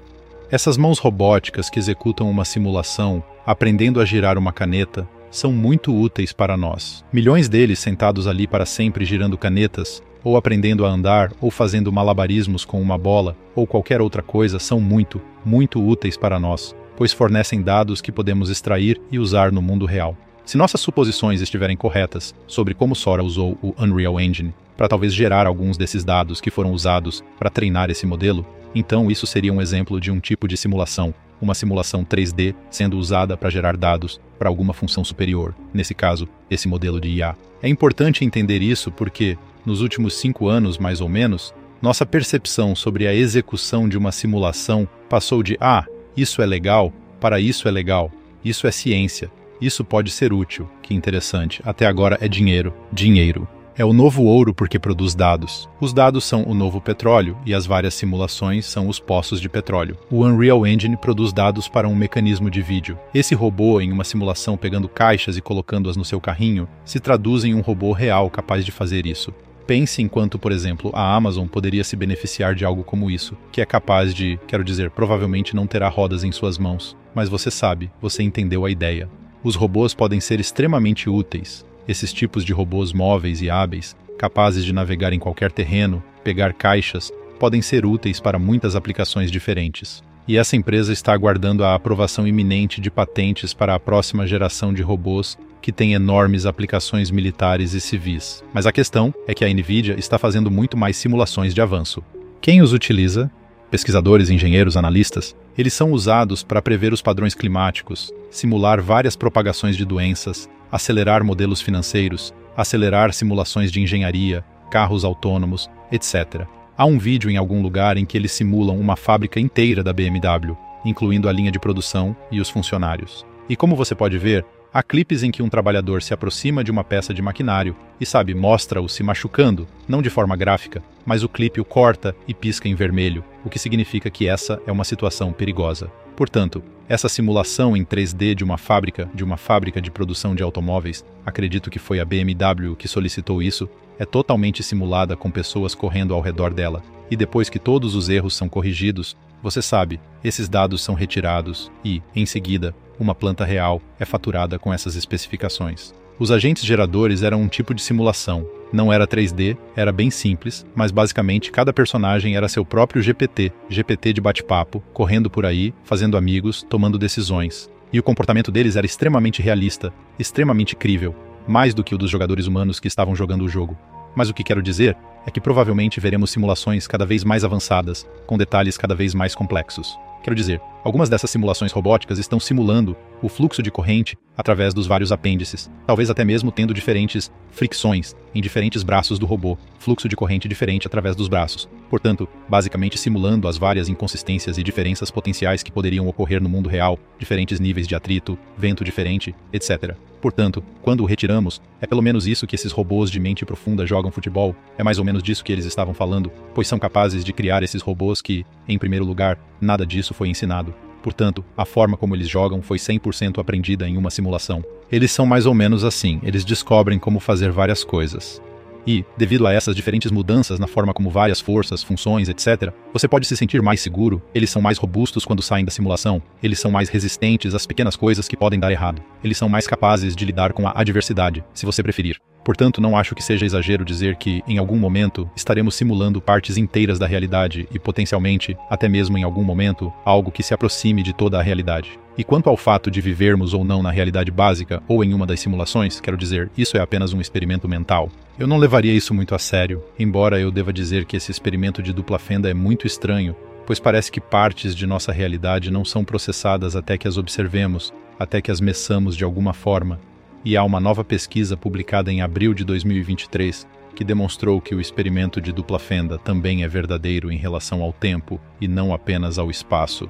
Essas 0.51 0.75
mãos 0.75 0.99
robóticas 0.99 1.69
que 1.69 1.79
executam 1.79 2.29
uma 2.29 2.43
simulação, 2.43 3.23
aprendendo 3.45 4.01
a 4.01 4.05
girar 4.05 4.37
uma 4.37 4.51
caneta, 4.51 5.07
são 5.31 5.51
muito 5.51 5.95
úteis 5.95 6.33
para 6.33 6.55
nós. 6.55 7.03
Milhões 7.11 7.49
deles 7.49 7.79
sentados 7.79 8.27
ali 8.27 8.45
para 8.45 8.65
sempre 8.65 9.05
girando 9.05 9.37
canetas, 9.37 10.03
ou 10.23 10.37
aprendendo 10.37 10.85
a 10.85 10.89
andar, 10.89 11.31
ou 11.41 11.49
fazendo 11.49 11.91
malabarismos 11.91 12.63
com 12.63 12.79
uma 12.79 12.97
bola, 12.97 13.35
ou 13.55 13.65
qualquer 13.65 14.01
outra 14.01 14.21
coisa, 14.21 14.59
são 14.59 14.79
muito, 14.79 15.19
muito 15.43 15.83
úteis 15.83 16.15
para 16.15 16.39
nós, 16.39 16.75
pois 16.95 17.11
fornecem 17.11 17.61
dados 17.61 18.01
que 18.01 18.11
podemos 18.11 18.49
extrair 18.49 19.01
e 19.11 19.17
usar 19.17 19.51
no 19.51 19.61
mundo 19.61 19.85
real. 19.85 20.15
Se 20.45 20.57
nossas 20.57 20.81
suposições 20.81 21.41
estiverem 21.41 21.77
corretas 21.77 22.35
sobre 22.45 22.73
como 22.73 22.95
Sora 22.95 23.23
usou 23.23 23.57
o 23.61 23.73
Unreal 23.79 24.19
Engine 24.19 24.53
para 24.75 24.87
talvez 24.87 25.13
gerar 25.13 25.47
alguns 25.47 25.77
desses 25.77 26.03
dados 26.03 26.41
que 26.41 26.51
foram 26.51 26.71
usados 26.71 27.23
para 27.39 27.49
treinar 27.49 27.89
esse 27.89 28.05
modelo, 28.05 28.45
então 28.73 29.09
isso 29.09 29.25
seria 29.25 29.53
um 29.53 29.61
exemplo 29.61 29.99
de 29.99 30.11
um 30.11 30.19
tipo 30.19 30.47
de 30.47 30.57
simulação, 30.57 31.13
uma 31.41 31.55
simulação 31.55 32.03
3D 32.05 32.55
sendo 32.69 32.97
usada 32.97 33.35
para 33.35 33.49
gerar 33.49 33.75
dados 33.75 34.19
para 34.37 34.49
alguma 34.49 34.73
função 34.73 35.03
superior, 35.03 35.55
nesse 35.73 35.93
caso, 35.93 36.27
esse 36.49 36.67
modelo 36.67 36.99
de 36.99 37.09
IA. 37.09 37.35
É 37.61 37.67
importante 37.67 38.25
entender 38.25 38.61
isso 38.61 38.91
porque, 38.91 39.37
nos 39.65 39.81
últimos 39.81 40.15
cinco 40.15 40.47
anos 40.47 40.77
mais 40.77 41.01
ou 41.01 41.09
menos, 41.09 41.53
nossa 41.81 42.05
percepção 42.05 42.75
sobre 42.75 43.07
a 43.07 43.13
execução 43.13 43.89
de 43.89 43.97
uma 43.97 44.11
simulação 44.11 44.87
passou 45.09 45.41
de 45.41 45.57
ah, 45.59 45.85
isso 46.15 46.41
é 46.41 46.45
legal, 46.45 46.93
para 47.19 47.39
isso 47.39 47.67
é 47.67 47.71
legal, 47.71 48.11
isso 48.43 48.67
é 48.67 48.71
ciência, 48.71 49.31
isso 49.59 49.83
pode 49.83 50.11
ser 50.11 50.33
útil, 50.33 50.69
que 50.81 50.93
interessante, 50.93 51.61
até 51.63 51.85
agora 51.85 52.17
é 52.21 52.27
dinheiro, 52.27 52.73
dinheiro. 52.91 53.47
É 53.81 53.83
o 53.83 53.93
novo 53.93 54.25
ouro 54.25 54.53
porque 54.53 54.77
produz 54.77 55.15
dados. 55.15 55.67
Os 55.79 55.91
dados 55.91 56.23
são 56.23 56.43
o 56.43 56.53
novo 56.53 56.79
petróleo 56.79 57.35
e 57.43 57.51
as 57.51 57.65
várias 57.65 57.95
simulações 57.95 58.67
são 58.67 58.87
os 58.87 58.99
poços 58.99 59.41
de 59.41 59.49
petróleo. 59.49 59.97
O 60.11 60.23
Unreal 60.23 60.67
Engine 60.67 60.95
produz 60.95 61.33
dados 61.33 61.67
para 61.67 61.89
um 61.89 61.95
mecanismo 61.95 62.47
de 62.51 62.61
vídeo. 62.61 62.95
Esse 63.11 63.33
robô, 63.33 63.81
em 63.81 63.91
uma 63.91 64.03
simulação 64.03 64.55
pegando 64.55 64.87
caixas 64.87 65.35
e 65.35 65.41
colocando-as 65.41 65.97
no 65.97 66.05
seu 66.05 66.21
carrinho, 66.21 66.69
se 66.85 66.99
traduz 66.99 67.43
em 67.43 67.55
um 67.55 67.61
robô 67.61 67.91
real 67.91 68.29
capaz 68.29 68.63
de 68.63 68.71
fazer 68.71 69.07
isso. 69.07 69.33
Pense 69.65 69.99
enquanto, 69.99 70.37
por 70.37 70.51
exemplo, 70.51 70.91
a 70.93 71.15
Amazon 71.15 71.47
poderia 71.47 71.83
se 71.83 71.95
beneficiar 71.95 72.53
de 72.53 72.63
algo 72.63 72.83
como 72.83 73.09
isso, 73.09 73.35
que 73.51 73.61
é 73.61 73.65
capaz 73.65 74.13
de, 74.13 74.39
quero 74.45 74.63
dizer, 74.63 74.91
provavelmente 74.91 75.55
não 75.55 75.65
terá 75.65 75.89
rodas 75.89 76.23
em 76.23 76.31
suas 76.31 76.59
mãos, 76.59 76.95
mas 77.15 77.29
você 77.29 77.49
sabe, 77.49 77.89
você 77.99 78.21
entendeu 78.21 78.63
a 78.63 78.69
ideia. 78.69 79.09
Os 79.43 79.55
robôs 79.55 79.95
podem 79.95 80.19
ser 80.19 80.39
extremamente 80.39 81.09
úteis. 81.09 81.65
Esses 81.87 82.13
tipos 82.13 82.45
de 82.45 82.53
robôs 82.53 82.93
móveis 82.93 83.41
e 83.41 83.49
hábeis, 83.49 83.95
capazes 84.17 84.63
de 84.63 84.71
navegar 84.71 85.13
em 85.13 85.19
qualquer 85.19 85.51
terreno, 85.51 86.03
pegar 86.23 86.53
caixas, 86.53 87.11
podem 87.39 87.61
ser 87.61 87.85
úteis 87.85 88.19
para 88.19 88.37
muitas 88.37 88.75
aplicações 88.75 89.31
diferentes. 89.31 90.03
E 90.27 90.37
essa 90.37 90.55
empresa 90.55 90.93
está 90.93 91.11
aguardando 91.11 91.63
a 91.63 91.73
aprovação 91.73 92.27
iminente 92.27 92.79
de 92.79 92.91
patentes 92.91 93.53
para 93.53 93.73
a 93.73 93.79
próxima 93.79 94.27
geração 94.27 94.73
de 94.73 94.83
robôs 94.83 95.37
que 95.61 95.71
tem 95.71 95.93
enormes 95.93 96.45
aplicações 96.45 97.11
militares 97.11 97.73
e 97.73 97.81
civis. 97.81 98.43
Mas 98.53 98.65
a 98.65 98.71
questão 98.71 99.13
é 99.27 99.33
que 99.33 99.45
a 99.45 99.53
Nvidia 99.53 99.95
está 99.97 100.17
fazendo 100.17 100.49
muito 100.49 100.77
mais 100.77 100.97
simulações 100.97 101.53
de 101.53 101.61
avanço. 101.61 102.03
Quem 102.39 102.61
os 102.61 102.73
utiliza? 102.73 103.31
Pesquisadores, 103.69 104.29
engenheiros, 104.29 104.75
analistas, 104.75 105.35
eles 105.57 105.73
são 105.73 105.91
usados 105.91 106.43
para 106.43 106.61
prever 106.61 106.91
os 106.91 107.01
padrões 107.01 107.33
climáticos, 107.33 108.11
simular 108.29 108.81
várias 108.81 109.15
propagações 109.15 109.77
de 109.77 109.85
doenças, 109.85 110.49
acelerar 110.71 111.23
modelos 111.23 111.61
financeiros, 111.61 112.33
acelerar 112.55 113.13
simulações 113.13 113.71
de 113.71 113.81
engenharia, 113.81 114.43
carros 114.69 115.03
autônomos, 115.03 115.69
etc. 115.91 116.45
Há 116.77 116.85
um 116.85 116.97
vídeo 116.97 117.29
em 117.29 117.37
algum 117.37 117.61
lugar 117.61 117.97
em 117.97 118.05
que 118.05 118.17
eles 118.17 118.31
simulam 118.31 118.79
uma 118.79 118.95
fábrica 118.95 119.39
inteira 119.39 119.83
da 119.83 119.91
BMW, 119.91 120.57
incluindo 120.85 121.27
a 121.27 121.31
linha 121.31 121.51
de 121.51 121.59
produção 121.59 122.15
e 122.31 122.39
os 122.39 122.49
funcionários. 122.49 123.25
E 123.49 123.55
como 123.55 123.75
você 123.75 123.93
pode 123.93 124.17
ver, 124.17 124.45
Há 124.73 124.81
clipes 124.81 125.21
em 125.21 125.31
que 125.31 125.43
um 125.43 125.49
trabalhador 125.49 126.01
se 126.01 126.13
aproxima 126.13 126.63
de 126.63 126.71
uma 126.71 126.81
peça 126.81 127.13
de 127.13 127.21
maquinário 127.21 127.75
e, 127.99 128.05
sabe, 128.05 128.33
mostra-o 128.33 128.87
se 128.87 129.03
machucando, 129.03 129.67
não 129.85 130.01
de 130.01 130.09
forma 130.09 130.33
gráfica, 130.37 130.81
mas 131.05 131.23
o 131.23 131.29
clipe 131.29 131.59
o 131.59 131.65
corta 131.65 132.15
e 132.25 132.33
pisca 132.33 132.69
em 132.69 132.73
vermelho, 132.73 133.21
o 133.43 133.49
que 133.49 133.59
significa 133.59 134.09
que 134.09 134.29
essa 134.29 134.61
é 134.65 134.71
uma 134.71 134.85
situação 134.85 135.33
perigosa. 135.33 135.91
Portanto, 136.15 136.63
essa 136.87 137.07
simulação 137.07 137.75
em 137.75 137.85
3D 137.85 138.35
de 138.35 138.43
uma 138.43 138.57
fábrica, 138.57 139.09
de 139.13 139.23
uma 139.23 139.37
fábrica 139.37 139.81
de 139.81 139.89
produção 139.89 140.35
de 140.35 140.43
automóveis, 140.43 141.05
acredito 141.25 141.69
que 141.69 141.79
foi 141.79 141.99
a 141.99 142.05
BMW 142.05 142.75
que 142.75 142.87
solicitou 142.87 143.41
isso, 143.41 143.69
é 143.97 144.05
totalmente 144.05 144.61
simulada 144.61 145.15
com 145.15 145.31
pessoas 145.31 145.73
correndo 145.73 146.13
ao 146.13 146.21
redor 146.21 146.53
dela. 146.53 146.83
E 147.09 147.15
depois 147.15 147.49
que 147.49 147.59
todos 147.59 147.95
os 147.95 148.09
erros 148.09 148.35
são 148.35 148.49
corrigidos, 148.49 149.15
você 149.41 149.61
sabe, 149.61 149.99
esses 150.23 150.47
dados 150.47 150.83
são 150.83 150.93
retirados 150.93 151.71
e, 151.83 152.01
em 152.15 152.25
seguida, 152.25 152.75
uma 152.99 153.15
planta 153.15 153.43
real 153.43 153.81
é 153.99 154.05
faturada 154.05 154.59
com 154.59 154.73
essas 154.73 154.95
especificações. 154.95 155.93
Os 156.19 156.29
agentes 156.29 156.63
geradores 156.63 157.23
eram 157.23 157.41
um 157.41 157.47
tipo 157.47 157.73
de 157.73 157.81
simulação. 157.81 158.45
Não 158.71 158.91
era 158.91 159.05
3D, 159.05 159.57
era 159.75 159.91
bem 159.91 160.09
simples, 160.09 160.65
mas 160.73 160.91
basicamente 160.91 161.51
cada 161.51 161.73
personagem 161.73 162.35
era 162.35 162.47
seu 162.47 162.63
próprio 162.63 163.01
GPT, 163.01 163.51
GPT 163.69 164.13
de 164.13 164.21
bate-papo, 164.21 164.81
correndo 164.93 165.29
por 165.29 165.45
aí, 165.45 165.73
fazendo 165.83 166.15
amigos, 166.15 166.63
tomando 166.63 166.97
decisões. 166.97 167.69
E 167.91 167.99
o 167.99 168.03
comportamento 168.03 168.51
deles 168.51 168.77
era 168.77 168.85
extremamente 168.85 169.41
realista, 169.41 169.91
extremamente 170.17 170.75
crível, 170.75 171.13
mais 171.45 171.73
do 171.73 171.83
que 171.83 171.93
o 171.93 171.97
dos 171.97 172.09
jogadores 172.09 172.47
humanos 172.47 172.79
que 172.79 172.87
estavam 172.87 173.13
jogando 173.13 173.43
o 173.43 173.49
jogo. 173.49 173.77
Mas 174.15 174.29
o 174.29 174.33
que 174.33 174.43
quero 174.43 174.61
dizer 174.61 174.97
é 175.25 175.31
que 175.31 175.41
provavelmente 175.41 175.99
veremos 175.99 176.31
simulações 176.31 176.87
cada 176.87 177.05
vez 177.05 177.23
mais 177.23 177.43
avançadas, 177.43 178.07
com 178.25 178.37
detalhes 178.37 178.77
cada 178.77 178.95
vez 178.95 179.13
mais 179.13 179.35
complexos. 179.35 179.97
Quero 180.23 180.35
dizer, 180.35 180.61
algumas 180.83 181.09
dessas 181.09 181.31
simulações 181.31 181.71
robóticas 181.71 182.19
estão 182.19 182.39
simulando 182.39 182.95
o 183.23 183.29
fluxo 183.29 183.63
de 183.63 183.71
corrente 183.71 184.15
através 184.37 184.71
dos 184.71 184.85
vários 184.85 185.11
apêndices, 185.11 185.69
talvez 185.87 186.11
até 186.11 186.23
mesmo 186.23 186.51
tendo 186.51 186.75
diferentes 186.75 187.31
fricções 187.49 188.15
em 188.33 188.39
diferentes 188.39 188.83
braços 188.83 189.17
do 189.17 189.25
robô, 189.25 189.57
fluxo 189.79 190.07
de 190.07 190.15
corrente 190.15 190.47
diferente 190.47 190.85
através 190.85 191.15
dos 191.15 191.27
braços. 191.27 191.67
Portanto, 191.89 192.29
basicamente 192.47 192.99
simulando 192.99 193.47
as 193.47 193.57
várias 193.57 193.89
inconsistências 193.89 194.59
e 194.59 194.63
diferenças 194.63 195.09
potenciais 195.09 195.63
que 195.63 195.71
poderiam 195.71 196.07
ocorrer 196.07 196.41
no 196.41 196.49
mundo 196.49 196.69
real, 196.69 196.99
diferentes 197.17 197.59
níveis 197.59 197.87
de 197.87 197.95
atrito, 197.95 198.37
vento 198.55 198.83
diferente, 198.83 199.35
etc. 199.51 199.95
Portanto, 200.21 200.63
quando 200.83 201.01
o 201.01 201.05
retiramos, 201.05 201.59
é 201.81 201.87
pelo 201.87 202.01
menos 202.01 202.27
isso 202.27 202.45
que 202.45 202.55
esses 202.55 202.71
robôs 202.71 203.09
de 203.09 203.19
mente 203.19 203.43
profunda 203.43 203.87
jogam 203.87 204.11
futebol, 204.11 204.55
é 204.77 204.83
mais 204.83 204.99
ou 204.99 205.03
menos 205.03 205.23
disso 205.23 205.43
que 205.43 205.51
eles 205.51 205.65
estavam 205.65 205.95
falando, 205.95 206.31
pois 206.53 206.67
são 206.67 206.77
capazes 206.77 207.25
de 207.25 207.33
criar 207.33 207.63
esses 207.63 207.81
robôs 207.81 208.21
que, 208.21 208.45
em 208.67 208.77
primeiro 208.77 209.03
lugar, 209.03 209.39
nada 209.59 209.85
disso 209.85 210.13
foi 210.13 210.29
ensinado. 210.29 210.73
Portanto, 211.01 211.43
a 211.57 211.65
forma 211.65 211.97
como 211.97 212.15
eles 212.15 212.29
jogam 212.29 212.61
foi 212.61 212.77
100% 212.77 213.39
aprendida 213.39 213.89
em 213.89 213.97
uma 213.97 214.11
simulação. 214.11 214.63
Eles 214.91 215.11
são 215.11 215.25
mais 215.25 215.47
ou 215.47 215.53
menos 215.55 215.83
assim, 215.83 216.19
eles 216.21 216.45
descobrem 216.45 216.99
como 216.99 217.19
fazer 217.19 217.51
várias 217.51 217.83
coisas. 217.83 218.39
E, 218.85 219.05
devido 219.17 219.45
a 219.45 219.53
essas 219.53 219.75
diferentes 219.75 220.11
mudanças 220.11 220.59
na 220.59 220.67
forma 220.67 220.93
como 220.93 221.09
várias 221.09 221.39
forças, 221.39 221.83
funções, 221.83 222.29
etc., 222.29 222.71
você 222.93 223.07
pode 223.07 223.27
se 223.27 223.37
sentir 223.37 223.61
mais 223.61 223.81
seguro, 223.81 224.21
eles 224.33 224.49
são 224.49 224.61
mais 224.61 224.77
robustos 224.77 225.25
quando 225.25 225.41
saem 225.41 225.65
da 225.65 225.71
simulação, 225.71 226.21
eles 226.41 226.59
são 226.59 226.71
mais 226.71 226.89
resistentes 226.89 227.53
às 227.53 227.65
pequenas 227.65 227.95
coisas 227.95 228.27
que 228.27 228.37
podem 228.37 228.59
dar 228.59 228.71
errado, 228.71 229.01
eles 229.23 229.37
são 229.37 229.49
mais 229.49 229.67
capazes 229.67 230.15
de 230.15 230.25
lidar 230.25 230.53
com 230.53 230.67
a 230.67 230.73
adversidade, 230.75 231.43
se 231.53 231.65
você 231.65 231.83
preferir. 231.83 232.19
Portanto, 232.43 232.81
não 232.81 232.97
acho 232.97 233.13
que 233.13 233.23
seja 233.23 233.45
exagero 233.45 233.85
dizer 233.85 234.15
que, 234.15 234.43
em 234.47 234.57
algum 234.57 234.77
momento, 234.77 235.29
estaremos 235.35 235.75
simulando 235.75 236.21
partes 236.21 236.57
inteiras 236.57 236.97
da 236.97 237.05
realidade 237.05 237.67
e, 237.71 237.77
potencialmente, 237.77 238.57
até 238.69 238.89
mesmo 238.89 239.17
em 239.17 239.23
algum 239.23 239.43
momento, 239.43 239.93
algo 240.03 240.31
que 240.31 240.41
se 240.41 240.53
aproxime 240.53 241.03
de 241.03 241.13
toda 241.13 241.37
a 241.37 241.43
realidade. 241.43 241.99
E 242.17 242.23
quanto 242.23 242.49
ao 242.49 242.57
fato 242.57 242.89
de 242.91 242.99
vivermos 242.99 243.53
ou 243.53 243.63
não 243.63 243.81
na 243.81 243.91
realidade 243.91 244.31
básica 244.31 244.81
ou 244.87 245.03
em 245.03 245.13
uma 245.13 245.25
das 245.25 245.39
simulações, 245.39 246.01
quero 246.01 246.17
dizer, 246.17 246.51
isso 246.57 246.77
é 246.77 246.81
apenas 246.81 247.13
um 247.13 247.21
experimento 247.21 247.69
mental. 247.69 248.09
Eu 248.37 248.47
não 248.47 248.57
levaria 248.57 248.93
isso 248.93 249.13
muito 249.13 249.35
a 249.35 249.39
sério, 249.39 249.83
embora 249.97 250.39
eu 250.39 250.51
deva 250.51 250.73
dizer 250.73 251.05
que 251.05 251.15
esse 251.15 251.31
experimento 251.31 251.81
de 251.81 251.93
dupla 251.93 252.19
fenda 252.19 252.49
é 252.49 252.53
muito 252.53 252.87
estranho, 252.87 253.35
pois 253.65 253.79
parece 253.79 254.11
que 254.11 254.19
partes 254.19 254.75
de 254.75 254.85
nossa 254.85 255.11
realidade 255.11 255.71
não 255.71 255.85
são 255.85 256.03
processadas 256.03 256.75
até 256.75 256.97
que 256.97 257.07
as 257.07 257.17
observemos, 257.17 257.93
até 258.19 258.41
que 258.41 258.51
as 258.51 258.59
meçamos 258.59 259.15
de 259.15 259.23
alguma 259.23 259.53
forma 259.53 259.99
e 260.43 260.57
há 260.57 260.63
uma 260.63 260.79
nova 260.79 261.03
pesquisa 261.03 261.55
publicada 261.55 262.11
em 262.11 262.21
abril 262.21 262.53
de 262.53 262.63
2023 262.63 263.67
que 263.95 264.03
demonstrou 264.03 264.59
que 264.61 264.73
o 264.73 264.81
experimento 264.81 265.41
de 265.41 265.51
dupla 265.51 265.77
fenda 265.77 266.17
também 266.17 266.63
é 266.63 266.67
verdadeiro 266.67 267.31
em 267.31 267.37
relação 267.37 267.81
ao 267.81 267.93
tempo 267.93 268.39
e 268.59 268.67
não 268.67 268.93
apenas 268.93 269.37
ao 269.37 269.51
espaço. 269.51 270.09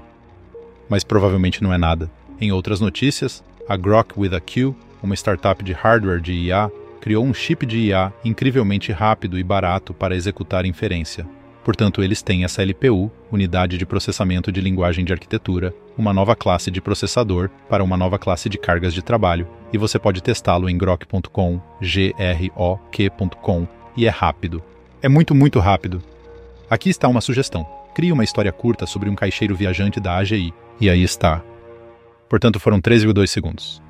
Mas 0.87 1.03
provavelmente 1.03 1.63
não 1.63 1.73
é 1.73 1.77
nada. 1.77 2.09
Em 2.39 2.51
outras 2.51 2.79
notícias, 2.79 3.43
a 3.67 3.75
Grok 3.75 4.19
with 4.19 4.35
a 4.35 4.39
Q, 4.39 4.75
uma 5.01 5.15
startup 5.15 5.63
de 5.63 5.73
hardware 5.73 6.21
de 6.21 6.33
IA, 6.33 6.71
criou 6.99 7.25
um 7.25 7.33
chip 7.33 7.65
de 7.65 7.79
IA 7.87 8.13
incrivelmente 8.23 8.91
rápido 8.91 9.37
e 9.37 9.43
barato 9.43 9.93
para 9.93 10.15
executar 10.15 10.65
inferência. 10.65 11.27
Portanto, 11.63 12.03
eles 12.03 12.21
têm 12.21 12.43
essa 12.43 12.63
LPU, 12.63 13.11
Unidade 13.31 13.77
de 13.77 13.85
Processamento 13.85 14.51
de 14.51 14.61
Linguagem 14.61 15.05
de 15.05 15.13
Arquitetura, 15.13 15.73
uma 15.97 16.11
nova 16.11 16.35
classe 16.35 16.71
de 16.71 16.81
processador 16.81 17.49
para 17.69 17.83
uma 17.83 17.95
nova 17.95 18.17
classe 18.17 18.49
de 18.49 18.57
cargas 18.57 18.93
de 18.93 19.01
trabalho, 19.01 19.47
e 19.71 19.77
você 19.77 19.99
pode 19.99 20.23
testá-lo 20.23 20.69
em 20.69 20.77
grok.com, 20.77 21.61
G-R-O-Q.com, 21.79 23.67
e 23.95 24.07
é 24.07 24.09
rápido. 24.09 24.63
É 25.01 25.09
muito, 25.09 25.35
muito 25.35 25.59
rápido. 25.59 26.01
Aqui 26.69 26.89
está 26.89 27.07
uma 27.07 27.21
sugestão. 27.21 27.67
Crie 27.93 28.11
uma 28.11 28.23
história 28.23 28.51
curta 28.51 28.85
sobre 28.85 29.09
um 29.09 29.15
caixeiro 29.15 29.55
viajante 29.55 29.99
da 29.99 30.15
AGI. 30.15 30.53
E 30.79 30.89
aí 30.89 31.03
está. 31.03 31.43
Portanto, 32.29 32.59
foram 32.59 32.79
13,2 32.79 33.27
segundos. 33.27 33.81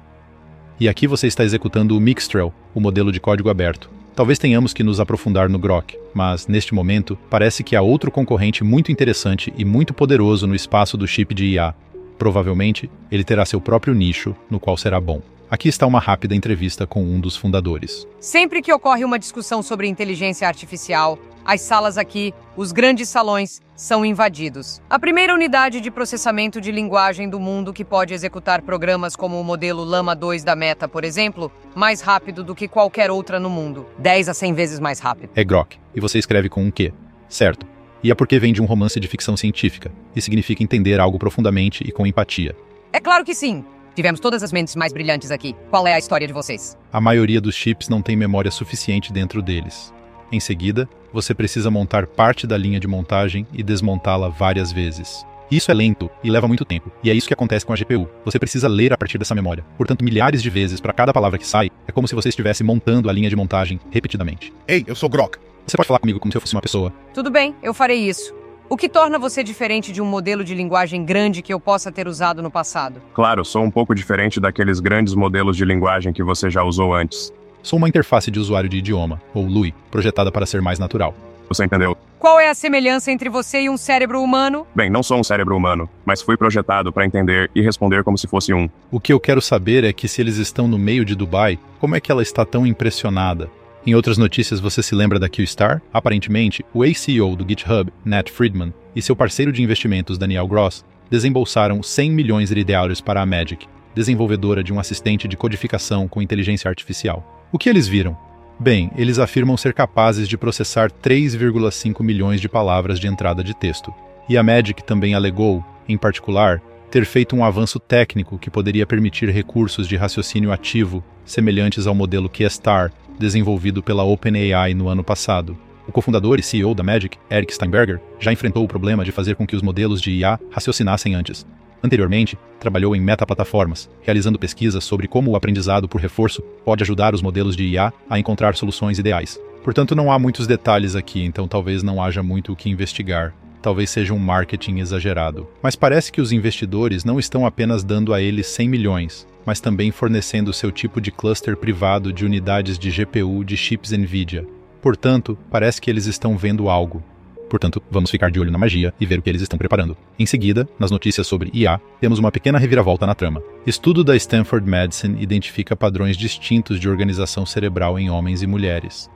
E 0.81 0.89
aqui 0.89 1.05
você 1.05 1.27
está 1.27 1.43
executando 1.43 1.95
o 1.95 2.01
Mixtrel, 2.01 2.51
o 2.73 2.79
modelo 2.79 3.11
de 3.11 3.19
código 3.19 3.51
aberto. 3.51 3.87
Talvez 4.15 4.39
tenhamos 4.39 4.73
que 4.73 4.81
nos 4.81 4.99
aprofundar 4.99 5.47
no 5.47 5.59
Grok, 5.59 5.95
mas, 6.11 6.47
neste 6.47 6.73
momento, 6.73 7.15
parece 7.29 7.63
que 7.63 7.75
há 7.75 7.83
outro 7.83 8.09
concorrente 8.09 8.63
muito 8.63 8.91
interessante 8.91 9.53
e 9.55 9.63
muito 9.63 9.93
poderoso 9.93 10.47
no 10.47 10.55
espaço 10.55 10.97
do 10.97 11.07
chip 11.07 11.35
de 11.35 11.45
IA. 11.45 11.75
Provavelmente, 12.17 12.89
ele 13.11 13.23
terá 13.23 13.45
seu 13.45 13.61
próprio 13.61 13.93
nicho, 13.93 14.35
no 14.49 14.59
qual 14.59 14.75
será 14.75 14.99
bom. 14.99 15.21
Aqui 15.51 15.69
está 15.69 15.85
uma 15.85 15.99
rápida 15.99 16.33
entrevista 16.33 16.87
com 16.87 17.03
um 17.03 17.19
dos 17.19 17.37
fundadores. 17.37 18.07
Sempre 18.19 18.59
que 18.59 18.73
ocorre 18.73 19.05
uma 19.05 19.19
discussão 19.19 19.61
sobre 19.61 19.87
inteligência 19.87 20.47
artificial, 20.47 21.19
as 21.45 21.61
salas 21.61 21.95
aqui, 21.95 22.33
os 22.57 22.71
grandes 22.71 23.07
salões, 23.07 23.61
são 23.81 24.05
invadidos. 24.05 24.79
A 24.87 24.99
primeira 24.99 25.33
unidade 25.33 25.81
de 25.81 25.89
processamento 25.89 26.61
de 26.61 26.71
linguagem 26.71 27.27
do 27.27 27.39
mundo 27.39 27.73
que 27.73 27.83
pode 27.83 28.13
executar 28.13 28.61
programas 28.61 29.15
como 29.15 29.41
o 29.41 29.43
modelo 29.43 29.83
Lama 29.83 30.15
2 30.15 30.43
da 30.43 30.55
Meta, 30.55 30.87
por 30.87 31.03
exemplo, 31.03 31.51
mais 31.73 31.99
rápido 31.99 32.43
do 32.43 32.53
que 32.53 32.67
qualquer 32.67 33.09
outra 33.09 33.39
no 33.39 33.49
mundo. 33.49 33.87
10 33.97 34.29
a 34.29 34.33
100 34.35 34.53
vezes 34.53 34.79
mais 34.79 34.99
rápido. 34.99 35.31
É 35.35 35.43
Grok, 35.43 35.79
e 35.95 35.99
você 35.99 36.19
escreve 36.19 36.47
com 36.47 36.63
um 36.63 36.69
Q. 36.69 36.93
Certo. 37.27 37.65
E 38.03 38.11
é 38.11 38.15
porque 38.15 38.37
vem 38.37 38.53
de 38.53 38.61
um 38.61 38.65
romance 38.65 38.99
de 38.99 39.07
ficção 39.07 39.35
científica, 39.35 39.91
e 40.15 40.21
significa 40.21 40.61
entender 40.61 40.99
algo 40.99 41.17
profundamente 41.17 41.83
e 41.83 41.91
com 41.91 42.05
empatia. 42.05 42.55
É 42.93 42.99
claro 42.99 43.25
que 43.25 43.33
sim. 43.33 43.65
Tivemos 43.95 44.19
todas 44.19 44.43
as 44.43 44.51
mentes 44.51 44.75
mais 44.75 44.93
brilhantes 44.93 45.31
aqui. 45.31 45.55
Qual 45.71 45.87
é 45.87 45.95
a 45.95 45.99
história 45.99 46.27
de 46.27 46.33
vocês? 46.33 46.77
A 46.93 47.01
maioria 47.01 47.41
dos 47.41 47.55
chips 47.55 47.89
não 47.89 47.99
tem 47.99 48.15
memória 48.15 48.51
suficiente 48.51 49.11
dentro 49.11 49.41
deles. 49.41 49.91
Em 50.31 50.39
seguida, 50.39 50.87
você 51.11 51.33
precisa 51.33 51.69
montar 51.69 52.07
parte 52.07 52.47
da 52.47 52.57
linha 52.57 52.79
de 52.79 52.87
montagem 52.87 53.45
e 53.51 53.61
desmontá-la 53.61 54.29
várias 54.29 54.71
vezes. 54.71 55.25
Isso 55.51 55.69
é 55.69 55.73
lento 55.73 56.09
e 56.23 56.31
leva 56.31 56.47
muito 56.47 56.63
tempo, 56.63 56.89
e 57.03 57.09
é 57.09 57.13
isso 57.13 57.27
que 57.27 57.33
acontece 57.33 57.65
com 57.65 57.73
a 57.73 57.75
GPU. 57.75 58.07
Você 58.23 58.39
precisa 58.39 58.69
ler 58.69 58.93
a 58.93 58.97
partir 58.97 59.17
dessa 59.17 59.35
memória. 59.35 59.65
Portanto, 59.77 60.05
milhares 60.05 60.41
de 60.41 60.49
vezes 60.49 60.79
para 60.79 60.93
cada 60.93 61.11
palavra 61.11 61.37
que 61.37 61.45
sai, 61.45 61.69
é 61.85 61.91
como 61.91 62.07
se 62.07 62.15
você 62.15 62.29
estivesse 62.29 62.63
montando 62.63 63.09
a 63.09 63.13
linha 63.13 63.29
de 63.29 63.35
montagem 63.35 63.77
repetidamente. 63.89 64.53
Ei, 64.65 64.85
eu 64.87 64.95
sou 64.95 65.09
Grok. 65.09 65.37
Você 65.67 65.75
pode 65.75 65.87
falar 65.87 65.99
comigo 65.99 66.17
como 66.17 66.31
se 66.31 66.37
eu 66.37 66.41
fosse 66.41 66.55
uma 66.55 66.61
pessoa. 66.61 66.93
Tudo 67.13 67.29
bem, 67.29 67.53
eu 67.61 67.73
farei 67.73 67.99
isso. 67.99 68.33
O 68.69 68.77
que 68.77 68.87
torna 68.87 69.19
você 69.19 69.43
diferente 69.43 69.91
de 69.91 70.01
um 70.01 70.05
modelo 70.05 70.45
de 70.45 70.55
linguagem 70.55 71.03
grande 71.03 71.41
que 71.41 71.53
eu 71.53 71.59
possa 71.59 71.91
ter 71.91 72.07
usado 72.07 72.41
no 72.41 72.49
passado? 72.49 73.01
Claro, 73.13 73.43
sou 73.43 73.61
um 73.61 73.69
pouco 73.69 73.93
diferente 73.93 74.39
daqueles 74.39 74.79
grandes 74.79 75.13
modelos 75.13 75.57
de 75.57 75.65
linguagem 75.65 76.13
que 76.13 76.23
você 76.23 76.49
já 76.49 76.63
usou 76.63 76.93
antes. 76.93 77.33
Sou 77.63 77.77
uma 77.77 77.87
interface 77.87 78.31
de 78.31 78.39
usuário 78.39 78.69
de 78.69 78.77
idioma, 78.77 79.21
ou 79.33 79.45
LUI, 79.45 79.73
projetada 79.89 80.31
para 80.31 80.45
ser 80.45 80.61
mais 80.61 80.79
natural. 80.79 81.15
Você 81.47 81.63
entendeu? 81.63 81.97
Qual 82.17 82.39
é 82.39 82.49
a 82.49 82.53
semelhança 82.53 83.11
entre 83.11 83.29
você 83.29 83.63
e 83.63 83.69
um 83.69 83.77
cérebro 83.77 84.21
humano? 84.21 84.65
Bem, 84.75 84.89
não 84.89 85.03
sou 85.03 85.19
um 85.19 85.23
cérebro 85.23 85.55
humano, 85.55 85.89
mas 86.05 86.21
fui 86.21 86.37
projetado 86.37 86.91
para 86.93 87.05
entender 87.05 87.49
e 87.53 87.61
responder 87.61 88.03
como 88.03 88.17
se 88.17 88.27
fosse 88.27 88.53
um. 88.53 88.69
O 88.91 88.99
que 88.99 89.11
eu 89.11 89.19
quero 89.19 89.41
saber 89.41 89.83
é 89.83 89.91
que 89.91 90.07
se 90.07 90.21
eles 90.21 90.37
estão 90.37 90.67
no 90.67 90.77
meio 90.77 91.03
de 91.03 91.15
Dubai, 91.15 91.59
como 91.79 91.95
é 91.95 91.99
que 91.99 92.11
ela 92.11 92.21
está 92.21 92.45
tão 92.45 92.65
impressionada? 92.65 93.49
Em 93.85 93.95
outras 93.95 94.17
notícias, 94.17 94.59
você 94.59 94.83
se 94.83 94.93
lembra 94.93 95.19
da 95.19 95.27
Q-Star? 95.27 95.81
Aparentemente, 95.91 96.63
o 96.73 96.85
ex-CEO 96.85 97.35
do 97.35 97.47
GitHub, 97.47 97.91
Nat 98.05 98.29
Friedman, 98.29 98.73
e 98.95 99.01
seu 99.01 99.15
parceiro 99.15 99.51
de 99.51 99.63
investimentos, 99.63 100.17
Daniel 100.17 100.47
Gross, 100.47 100.85
desembolsaram 101.09 101.81
100 101.81 102.11
milhões 102.11 102.49
de 102.49 102.63
dólares 102.63 103.01
para 103.01 103.21
a 103.21 103.25
Magic, 103.25 103.67
desenvolvedora 103.95 104.63
de 104.63 104.71
um 104.71 104.79
assistente 104.79 105.27
de 105.27 105.35
codificação 105.35 106.07
com 106.07 106.21
inteligência 106.21 106.69
artificial. 106.69 107.40
O 107.53 107.59
que 107.59 107.67
eles 107.67 107.85
viram? 107.85 108.17
Bem, 108.57 108.89
eles 108.95 109.19
afirmam 109.19 109.57
ser 109.57 109.73
capazes 109.73 110.25
de 110.25 110.37
processar 110.37 110.89
3,5 110.89 112.01
milhões 112.01 112.39
de 112.39 112.47
palavras 112.47 112.97
de 112.97 113.07
entrada 113.07 113.43
de 113.43 113.53
texto. 113.53 113.93
E 114.29 114.37
a 114.37 114.43
Magic 114.43 114.81
também 114.83 115.15
alegou, 115.15 115.61
em 115.85 115.97
particular, 115.97 116.61
ter 116.89 117.05
feito 117.05 117.35
um 117.35 117.43
avanço 117.43 117.77
técnico 117.77 118.39
que 118.39 118.49
poderia 118.49 118.85
permitir 118.85 119.29
recursos 119.29 119.85
de 119.85 119.97
raciocínio 119.97 120.49
ativo 120.49 121.03
semelhantes 121.25 121.87
ao 121.87 121.95
modelo 121.95 122.29
Q-Star, 122.29 122.93
desenvolvido 123.19 123.83
pela 123.83 124.03
OpenAI 124.03 124.73
no 124.73 124.87
ano 124.87 125.03
passado. 125.03 125.57
O 125.85 125.91
cofundador 125.91 126.39
e 126.39 126.43
CEO 126.43 126.73
da 126.73 126.83
Magic, 126.83 127.17
Eric 127.29 127.53
Steinberger, 127.53 127.99
já 128.17 128.31
enfrentou 128.31 128.63
o 128.63 128.67
problema 128.67 129.03
de 129.03 129.11
fazer 129.11 129.35
com 129.35 129.45
que 129.45 129.57
os 129.57 129.61
modelos 129.61 130.01
de 130.01 130.11
IA 130.11 130.39
raciocinassem 130.51 131.15
antes. 131.15 131.45
Anteriormente, 131.83 132.37
trabalhou 132.59 132.95
em 132.95 133.01
metaplataformas, 133.01 133.89
realizando 134.01 134.37
pesquisas 134.37 134.83
sobre 134.83 135.07
como 135.07 135.31
o 135.31 135.35
aprendizado 135.35 135.87
por 135.87 135.99
reforço 135.99 136.41
pode 136.63 136.83
ajudar 136.83 137.15
os 137.15 137.21
modelos 137.21 137.55
de 137.55 137.63
IA 137.65 137.91
a 138.09 138.19
encontrar 138.19 138.55
soluções 138.55 138.99
ideais. 138.99 139.39
Portanto, 139.63 139.95
não 139.95 140.11
há 140.11 140.17
muitos 140.17 140.47
detalhes 140.47 140.95
aqui, 140.95 141.23
então 141.23 141.47
talvez 141.47 141.83
não 141.83 142.01
haja 142.01 142.23
muito 142.23 142.51
o 142.51 142.55
que 142.55 142.69
investigar. 142.69 143.33
Talvez 143.61 143.91
seja 143.91 144.13
um 144.13 144.19
marketing 144.19 144.79
exagerado. 144.79 145.47
Mas 145.61 145.75
parece 145.75 146.11
que 146.11 146.19
os 146.19 146.31
investidores 146.31 147.03
não 147.03 147.19
estão 147.19 147.45
apenas 147.45 147.83
dando 147.83 148.13
a 148.13 148.19
eles 148.19 148.47
100 148.47 148.69
milhões, 148.69 149.27
mas 149.45 149.59
também 149.59 149.91
fornecendo 149.91 150.51
seu 150.51 150.71
tipo 150.71 150.99
de 150.99 151.11
cluster 151.11 151.55
privado 151.55 152.11
de 152.11 152.25
unidades 152.25 152.79
de 152.79 152.89
GPU 152.89 153.43
de 153.43 153.55
chips 153.55 153.91
NVIDIA. 153.91 154.47
Portanto, 154.81 155.37
parece 155.51 155.79
que 155.79 155.91
eles 155.91 156.07
estão 156.07 156.35
vendo 156.35 156.69
algo. 156.69 157.03
Portanto, 157.51 157.83
vamos 157.91 158.09
ficar 158.09 158.31
de 158.31 158.39
olho 158.39 158.49
na 158.49 158.57
magia 158.57 158.93
e 158.97 159.05
ver 159.05 159.19
o 159.19 159.21
que 159.21 159.29
eles 159.29 159.41
estão 159.41 159.59
preparando. 159.59 159.97
Em 160.17 160.25
seguida, 160.25 160.65
nas 160.79 160.89
notícias 160.89 161.27
sobre 161.27 161.51
IA, 161.53 161.81
temos 161.99 162.17
uma 162.17 162.31
pequena 162.31 162.57
reviravolta 162.57 163.05
na 163.05 163.13
trama. 163.13 163.43
Estudo 163.67 164.05
da 164.05 164.15
Stanford 164.15 164.65
Medicine 164.65 165.21
identifica 165.21 165.75
padrões 165.75 166.15
distintos 166.15 166.79
de 166.79 166.87
organização 166.87 167.45
cerebral 167.45 167.99
em 167.99 168.09
homens 168.09 168.41
e 168.41 168.47
mulheres. 168.47 169.09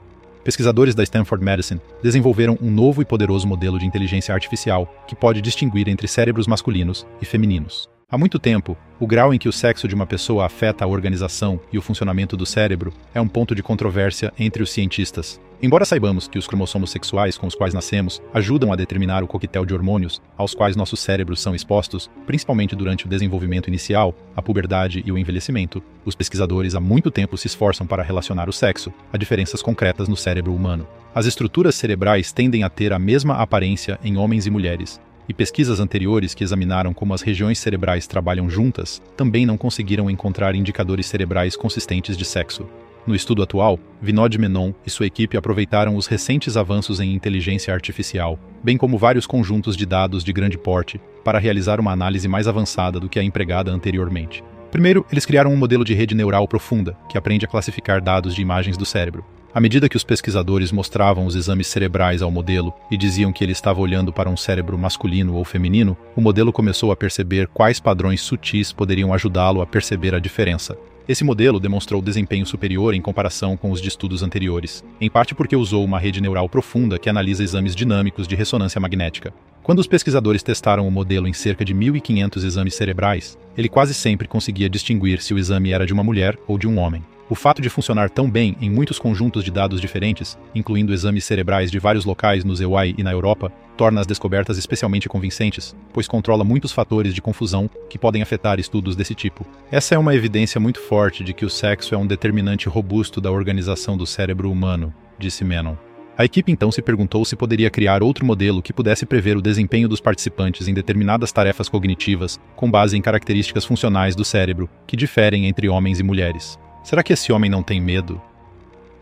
pesquisadores 0.44 0.94
da 0.94 1.02
Stanford 1.02 1.42
Medicine 1.42 1.80
desenvolveram 2.02 2.58
um 2.60 2.70
novo 2.70 3.00
e 3.00 3.06
poderoso 3.06 3.48
modelo 3.48 3.78
de 3.78 3.86
inteligência 3.86 4.34
artificial 4.34 4.86
que 5.08 5.16
pode 5.16 5.40
distinguir 5.40 5.88
entre 5.88 6.06
cérebros 6.06 6.46
masculinos 6.46 7.06
e 7.22 7.24
femininos. 7.24 7.88
Há 8.08 8.18
muito 8.18 8.38
tempo, 8.38 8.76
o 9.00 9.06
grau 9.06 9.32
em 9.32 9.38
que 9.38 9.48
o 9.48 9.52
sexo 9.52 9.88
de 9.88 9.94
uma 9.94 10.06
pessoa 10.06 10.44
afeta 10.44 10.84
a 10.84 10.88
organização 10.88 11.58
e 11.72 11.78
o 11.78 11.82
funcionamento 11.82 12.36
do 12.36 12.44
cérebro 12.44 12.92
é 13.14 13.20
um 13.20 13.26
ponto 13.26 13.54
de 13.54 13.62
controvérsia 13.62 14.30
entre 14.38 14.62
os 14.62 14.70
cientistas. 14.70 15.40
Embora 15.62 15.86
saibamos 15.86 16.28
que 16.28 16.38
os 16.38 16.46
cromossomos 16.46 16.90
sexuais 16.90 17.38
com 17.38 17.46
os 17.46 17.54
quais 17.54 17.72
nascemos 17.72 18.20
ajudam 18.34 18.72
a 18.72 18.76
determinar 18.76 19.24
o 19.24 19.26
coquetel 19.26 19.64
de 19.64 19.72
hormônios 19.72 20.20
aos 20.36 20.54
quais 20.54 20.76
nossos 20.76 21.00
cérebros 21.00 21.40
são 21.40 21.54
expostos, 21.54 22.10
principalmente 22.26 22.76
durante 22.76 23.06
o 23.06 23.08
desenvolvimento 23.08 23.68
inicial, 23.68 24.14
a 24.36 24.42
puberdade 24.42 25.02
e 25.06 25.10
o 25.10 25.16
envelhecimento, 25.16 25.82
os 26.04 26.14
pesquisadores 26.14 26.74
há 26.74 26.80
muito 26.80 27.10
tempo 27.10 27.38
se 27.38 27.46
esforçam 27.46 27.86
para 27.86 28.02
relacionar 28.02 28.50
o 28.50 28.52
sexo 28.52 28.92
a 29.10 29.16
diferenças 29.16 29.62
concretas 29.62 30.08
no 30.08 30.16
cérebro 30.16 30.54
humano. 30.54 30.86
As 31.14 31.24
estruturas 31.24 31.74
cerebrais 31.74 32.32
tendem 32.32 32.62
a 32.62 32.68
ter 32.68 32.92
a 32.92 32.98
mesma 32.98 33.36
aparência 33.36 33.98
em 34.04 34.18
homens 34.18 34.46
e 34.46 34.50
mulheres, 34.50 35.00
e 35.28 35.32
pesquisas 35.34 35.80
anteriores 35.80 36.34
que 36.34 36.44
examinaram 36.44 36.92
como 36.92 37.14
as 37.14 37.22
regiões 37.22 37.58
cerebrais 37.58 38.06
trabalham 38.06 38.48
juntas 38.48 39.02
também 39.16 39.46
não 39.46 39.56
conseguiram 39.56 40.10
encontrar 40.10 40.54
indicadores 40.54 41.06
cerebrais 41.06 41.56
consistentes 41.56 42.16
de 42.16 42.24
sexo. 42.24 42.66
No 43.06 43.14
estudo 43.14 43.40
atual, 43.40 43.78
Vinod 44.02 44.36
Menon 44.36 44.72
e 44.84 44.90
sua 44.90 45.06
equipe 45.06 45.36
aproveitaram 45.36 45.94
os 45.94 46.08
recentes 46.08 46.56
avanços 46.56 46.98
em 46.98 47.14
inteligência 47.14 47.72
artificial, 47.72 48.36
bem 48.64 48.76
como 48.76 48.98
vários 48.98 49.28
conjuntos 49.28 49.76
de 49.76 49.86
dados 49.86 50.24
de 50.24 50.32
grande 50.32 50.58
porte, 50.58 51.00
para 51.22 51.38
realizar 51.38 51.78
uma 51.78 51.92
análise 51.92 52.26
mais 52.26 52.48
avançada 52.48 52.98
do 52.98 53.08
que 53.08 53.20
a 53.20 53.22
empregada 53.22 53.70
anteriormente. 53.70 54.42
Primeiro, 54.72 55.06
eles 55.10 55.24
criaram 55.24 55.52
um 55.52 55.56
modelo 55.56 55.84
de 55.84 55.94
rede 55.94 56.16
neural 56.16 56.48
profunda, 56.48 56.96
que 57.08 57.16
aprende 57.16 57.44
a 57.44 57.48
classificar 57.48 58.02
dados 58.02 58.34
de 58.34 58.42
imagens 58.42 58.76
do 58.76 58.84
cérebro. 58.84 59.24
À 59.54 59.60
medida 59.60 59.88
que 59.88 59.96
os 59.96 60.04
pesquisadores 60.04 60.72
mostravam 60.72 61.24
os 61.24 61.36
exames 61.36 61.68
cerebrais 61.68 62.20
ao 62.20 62.30
modelo 62.30 62.74
e 62.90 62.96
diziam 62.96 63.32
que 63.32 63.42
ele 63.42 63.52
estava 63.52 63.80
olhando 63.80 64.12
para 64.12 64.28
um 64.28 64.36
cérebro 64.36 64.76
masculino 64.76 65.34
ou 65.34 65.44
feminino, 65.44 65.96
o 66.14 66.20
modelo 66.20 66.52
começou 66.52 66.90
a 66.90 66.96
perceber 66.96 67.46
quais 67.46 67.78
padrões 67.78 68.20
sutis 68.20 68.72
poderiam 68.72 69.14
ajudá-lo 69.14 69.62
a 69.62 69.66
perceber 69.66 70.14
a 70.14 70.18
diferença. 70.18 70.76
Esse 71.08 71.22
modelo 71.22 71.60
demonstrou 71.60 72.02
desempenho 72.02 72.44
superior 72.44 72.92
em 72.92 73.00
comparação 73.00 73.56
com 73.56 73.70
os 73.70 73.80
de 73.80 73.86
estudos 73.86 74.24
anteriores, 74.24 74.84
em 75.00 75.08
parte 75.08 75.36
porque 75.36 75.54
usou 75.54 75.84
uma 75.84 76.00
rede 76.00 76.20
neural 76.20 76.48
profunda 76.48 76.98
que 76.98 77.08
analisa 77.08 77.44
exames 77.44 77.76
dinâmicos 77.76 78.26
de 78.26 78.34
ressonância 78.34 78.80
magnética. 78.80 79.32
Quando 79.62 79.78
os 79.78 79.86
pesquisadores 79.86 80.42
testaram 80.42 80.86
o 80.86 80.90
modelo 80.90 81.28
em 81.28 81.32
cerca 81.32 81.64
de 81.64 81.72
1.500 81.72 82.44
exames 82.44 82.74
cerebrais, 82.74 83.38
ele 83.56 83.68
quase 83.68 83.94
sempre 83.94 84.26
conseguia 84.26 84.68
distinguir 84.68 85.22
se 85.22 85.32
o 85.32 85.38
exame 85.38 85.70
era 85.70 85.86
de 85.86 85.92
uma 85.92 86.02
mulher 86.02 86.36
ou 86.48 86.58
de 86.58 86.66
um 86.66 86.76
homem. 86.76 87.04
O 87.28 87.34
fato 87.34 87.60
de 87.60 87.68
funcionar 87.68 88.08
tão 88.08 88.30
bem 88.30 88.56
em 88.60 88.70
muitos 88.70 89.00
conjuntos 89.00 89.42
de 89.42 89.50
dados 89.50 89.80
diferentes, 89.80 90.38
incluindo 90.54 90.92
exames 90.92 91.24
cerebrais 91.24 91.72
de 91.72 91.78
vários 91.80 92.04
locais 92.04 92.44
no 92.44 92.54
ZEWAI 92.54 92.94
e 92.96 93.02
na 93.02 93.10
Europa, 93.10 93.52
torna 93.76 94.00
as 94.00 94.06
descobertas 94.06 94.56
especialmente 94.56 95.08
convincentes, 95.08 95.74
pois 95.92 96.06
controla 96.06 96.44
muitos 96.44 96.70
fatores 96.70 97.12
de 97.12 97.20
confusão 97.20 97.68
que 97.90 97.98
podem 97.98 98.22
afetar 98.22 98.60
estudos 98.60 98.94
desse 98.94 99.12
tipo. 99.12 99.44
Essa 99.72 99.96
é 99.96 99.98
uma 99.98 100.14
evidência 100.14 100.60
muito 100.60 100.80
forte 100.80 101.24
de 101.24 101.34
que 101.34 101.44
o 101.44 101.50
sexo 101.50 101.96
é 101.96 101.98
um 101.98 102.06
determinante 102.06 102.68
robusto 102.68 103.20
da 103.20 103.32
organização 103.32 103.96
do 103.96 104.06
cérebro 104.06 104.48
humano, 104.48 104.94
disse 105.18 105.44
Menon. 105.44 105.74
A 106.16 106.24
equipe 106.24 106.50
então 106.50 106.70
se 106.70 106.80
perguntou 106.80 107.24
se 107.24 107.36
poderia 107.36 107.68
criar 107.68 108.04
outro 108.04 108.24
modelo 108.24 108.62
que 108.62 108.72
pudesse 108.72 109.04
prever 109.04 109.36
o 109.36 109.42
desempenho 109.42 109.88
dos 109.88 110.00
participantes 110.00 110.68
em 110.68 110.72
determinadas 110.72 111.32
tarefas 111.32 111.68
cognitivas 111.68 112.40
com 112.54 112.70
base 112.70 112.96
em 112.96 113.02
características 113.02 113.64
funcionais 113.64 114.14
do 114.14 114.24
cérebro 114.24 114.70
que 114.86 114.96
diferem 114.96 115.46
entre 115.46 115.68
homens 115.68 116.00
e 116.00 116.04
mulheres. 116.04 116.56
Será 116.86 117.02
que 117.02 117.12
esse 117.12 117.32
homem 117.32 117.50
não 117.50 117.64
tem 117.64 117.80
medo? 117.80 118.22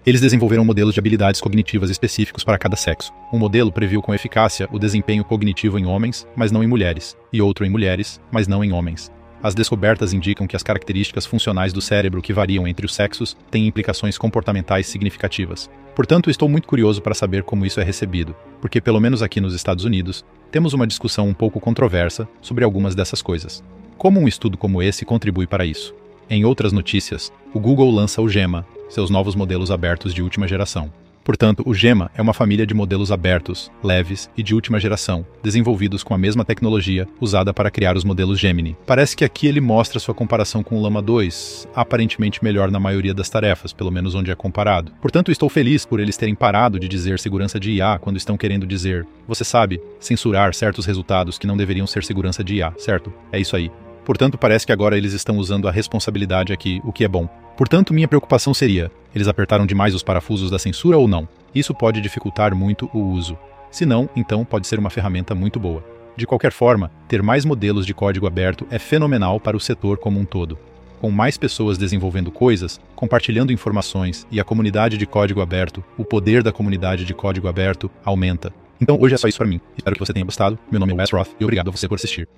Eles 0.07 0.23
desenvolveram 0.23 0.65
modelos 0.65 0.95
de 0.95 1.01
habilidades 1.01 1.39
cognitivas 1.39 1.91
específicos 1.91 2.43
para 2.43 2.57
cada 2.57 2.77
sexo. 2.77 3.13
Um 3.31 3.39
modelo 3.39 3.71
previu 3.71 4.01
com 4.01 4.15
eficácia 4.15 4.67
o 4.73 4.79
desempenho 4.79 5.23
cognitivo 5.23 5.79
em 5.79 5.85
homens, 5.85 6.27
mas 6.35 6.51
não 6.51 6.65
em 6.65 6.67
mulheres, 6.67 7.15
e 7.31 7.43
outro 7.43 7.63
em 7.63 7.69
mulheres, 7.69 8.19
mas 8.33 8.49
não 8.49 8.65
em 8.65 8.73
homens. 8.73 9.13
As 9.43 9.55
descobertas 9.55 10.15
indicam 10.15 10.47
que 10.47 10.57
as 10.57 10.63
características 10.63 11.27
funcionais 11.27 11.75
do 11.75 11.83
cérebro 11.83 12.23
que 12.23 12.33
variam 12.33 12.67
entre 12.67 12.87
os 12.87 12.95
sexos 12.95 13.37
têm 13.51 13.67
implicações 13.67 14.17
comportamentais 14.17 14.87
significativas. 14.87 15.69
Portanto, 15.95 16.31
estou 16.31 16.49
muito 16.49 16.67
curioso 16.67 17.03
para 17.03 17.13
saber 17.13 17.43
como 17.43 17.67
isso 17.67 17.81
é 17.81 17.85
recebido, 17.85 18.35
porque, 18.63 18.81
pelo 18.81 18.99
menos 18.99 19.21
aqui 19.21 19.43
nos 19.43 19.55
Estados 19.55 19.85
Unidos, 19.85 20.25
temos 20.51 20.73
uma 20.73 20.87
discussão 20.87 21.29
um 21.29 21.35
pouco 21.35 21.61
controversa 21.61 22.27
sobre 22.41 22.65
algumas 22.65 22.95
dessas 22.95 23.21
coisas. 23.21 23.63
Como 23.99 24.19
um 24.19 24.27
estudo 24.27 24.57
como 24.57 24.83
esse 24.83 25.05
contribui 25.05 25.47
para 25.47 25.67
isso? 25.67 25.95
Em 26.29 26.45
outras 26.45 26.73
notícias, 26.73 27.33
o 27.53 27.61
Google 27.61 27.91
lança 27.91 28.23
o 28.23 28.29
Gemma, 28.29 28.67
seus 28.89 29.11
novos 29.11 29.35
modelos 29.35 29.71
abertos 29.71 30.15
de 30.15 30.23
última 30.23 30.49
geração. 30.49 30.91
Portanto, 31.25 31.63
o 31.65 31.73
Gemma 31.73 32.11
é 32.15 32.21
uma 32.21 32.35
família 32.35 32.67
de 32.67 32.75
modelos 32.75 33.11
abertos, 33.11 33.73
leves 33.83 34.29
e 34.37 34.43
de 34.43 34.55
última 34.55 34.79
geração, 34.79 35.27
desenvolvidos 35.43 36.03
com 36.03 36.13
a 36.13 36.19
mesma 36.19 36.45
tecnologia 36.45 37.09
usada 37.19 37.53
para 37.53 37.71
criar 37.71 37.97
os 37.97 38.05
modelos 38.05 38.39
Gemini. 38.39 38.77
Parece 38.87 39.17
que 39.17 39.25
aqui 39.25 39.47
ele 39.47 39.61
mostra 39.61 39.99
sua 39.99 40.15
comparação 40.15 40.63
com 40.63 40.79
o 40.79 40.83
Llama 40.83 41.01
2, 41.01 41.69
aparentemente 41.75 42.45
melhor 42.45 42.71
na 42.71 42.79
maioria 42.79 43.15
das 43.15 43.31
tarefas, 43.31 43.73
pelo 43.73 43.91
menos 43.91 44.15
onde 44.15 44.31
é 44.31 44.35
comparado. 44.35 44.93
Portanto, 45.01 45.33
estou 45.33 45.49
feliz 45.49 45.87
por 45.87 45.99
eles 45.99 46.19
terem 46.19 46.35
parado 46.35 46.79
de 46.79 46.89
dizer 46.89 47.19
segurança 47.19 47.59
de 47.59 47.73
IA 47.73 47.99
quando 47.99 48.19
estão 48.19 48.37
querendo 48.37 48.67
dizer, 48.67 49.07
você 49.27 49.45
sabe, 49.45 49.81
censurar 49.99 50.55
certos 50.55 50.85
resultados 50.85 51.39
que 51.39 51.47
não 51.47 51.57
deveriam 51.57 51.87
ser 51.87 52.05
segurança 52.05 52.45
de 52.45 52.57
IA, 52.57 52.75
certo? 52.77 53.11
É 53.33 53.41
isso 53.41 53.57
aí. 53.57 53.71
Portanto, 54.05 54.37
parece 54.37 54.67
que 54.67 54.73
agora 54.73 54.99
eles 54.99 55.13
estão 55.13 55.39
usando 55.39 55.67
a 55.67 55.71
responsabilidade 55.71 56.53
aqui, 56.53 56.81
o 56.85 56.93
que 56.93 57.05
é 57.05 57.09
bom. 57.09 57.27
Portanto, 57.57 57.95
minha 57.95 58.09
preocupação 58.09 58.53
seria: 58.53 58.91
eles 59.15 59.29
apertaram 59.29 59.67
demais 59.67 59.95
os 59.95 60.03
parafusos 60.03 60.51
da 60.51 60.59
censura 60.59 60.99
ou 60.99 61.09
não? 61.09 61.27
Isso 61.55 61.75
pode 61.75 62.01
dificultar 62.01 62.55
muito 62.55 62.91
o 62.93 62.99
uso. 62.99 63.39
Se 63.71 63.87
não, 63.87 64.09
então 64.15 64.45
pode 64.45 64.67
ser 64.67 64.79
uma 64.79 64.91
ferramenta 64.91 65.35
muito 65.35 65.59
boa. 65.59 65.85
De 66.17 66.27
qualquer 66.27 66.53
forma, 66.53 66.93
ter 67.09 67.23
mais 67.23 67.45
modelos 67.45 67.87
de 67.87 67.95
código 67.95 68.27
aberto 68.27 68.67
é 68.71 68.79
fenomenal 68.79 69.41
para 69.41 69.57
o 69.57 69.61
setor 69.61 69.99
como 69.99 70.21
um 70.21 70.25
todo. 70.25 70.59
Com 71.01 71.11
mais 71.11 71.37
pessoas 71.37 71.77
desenvolvendo 71.77 72.31
coisas, 72.31 72.81
compartilhando 72.95 73.53
informações 73.53 74.27
e 74.31 74.39
a 74.39 74.45
comunidade 74.45 74.97
de 74.97 75.07
código 75.07 75.41
aberto, 75.41 75.83
o 75.99 76.05
poder 76.05 76.43
da 76.43 76.53
comunidade 76.53 77.05
de 77.05 77.15
código 77.15 77.49
aberto 77.49 77.91
aumenta. 78.05 78.53
Então 78.81 78.99
hoje 79.01 79.15
é 79.15 79.19
só 79.19 79.27
isso 79.27 79.39
para 79.39 79.47
mim. 79.47 79.61
Espero 79.77 79.97
que 79.97 80.05
você 80.05 80.13
tenha 80.13 80.25
gostado. 80.25 80.59
Meu 80.71 80.79
nome 80.79 80.93
é 80.93 80.97
Wes 80.97 81.11
Roth 81.11 81.31
e 81.39 81.45
obrigado 81.45 81.69
a 81.69 81.73
você 81.73 81.89
por 81.89 81.97
assistir. 81.97 82.29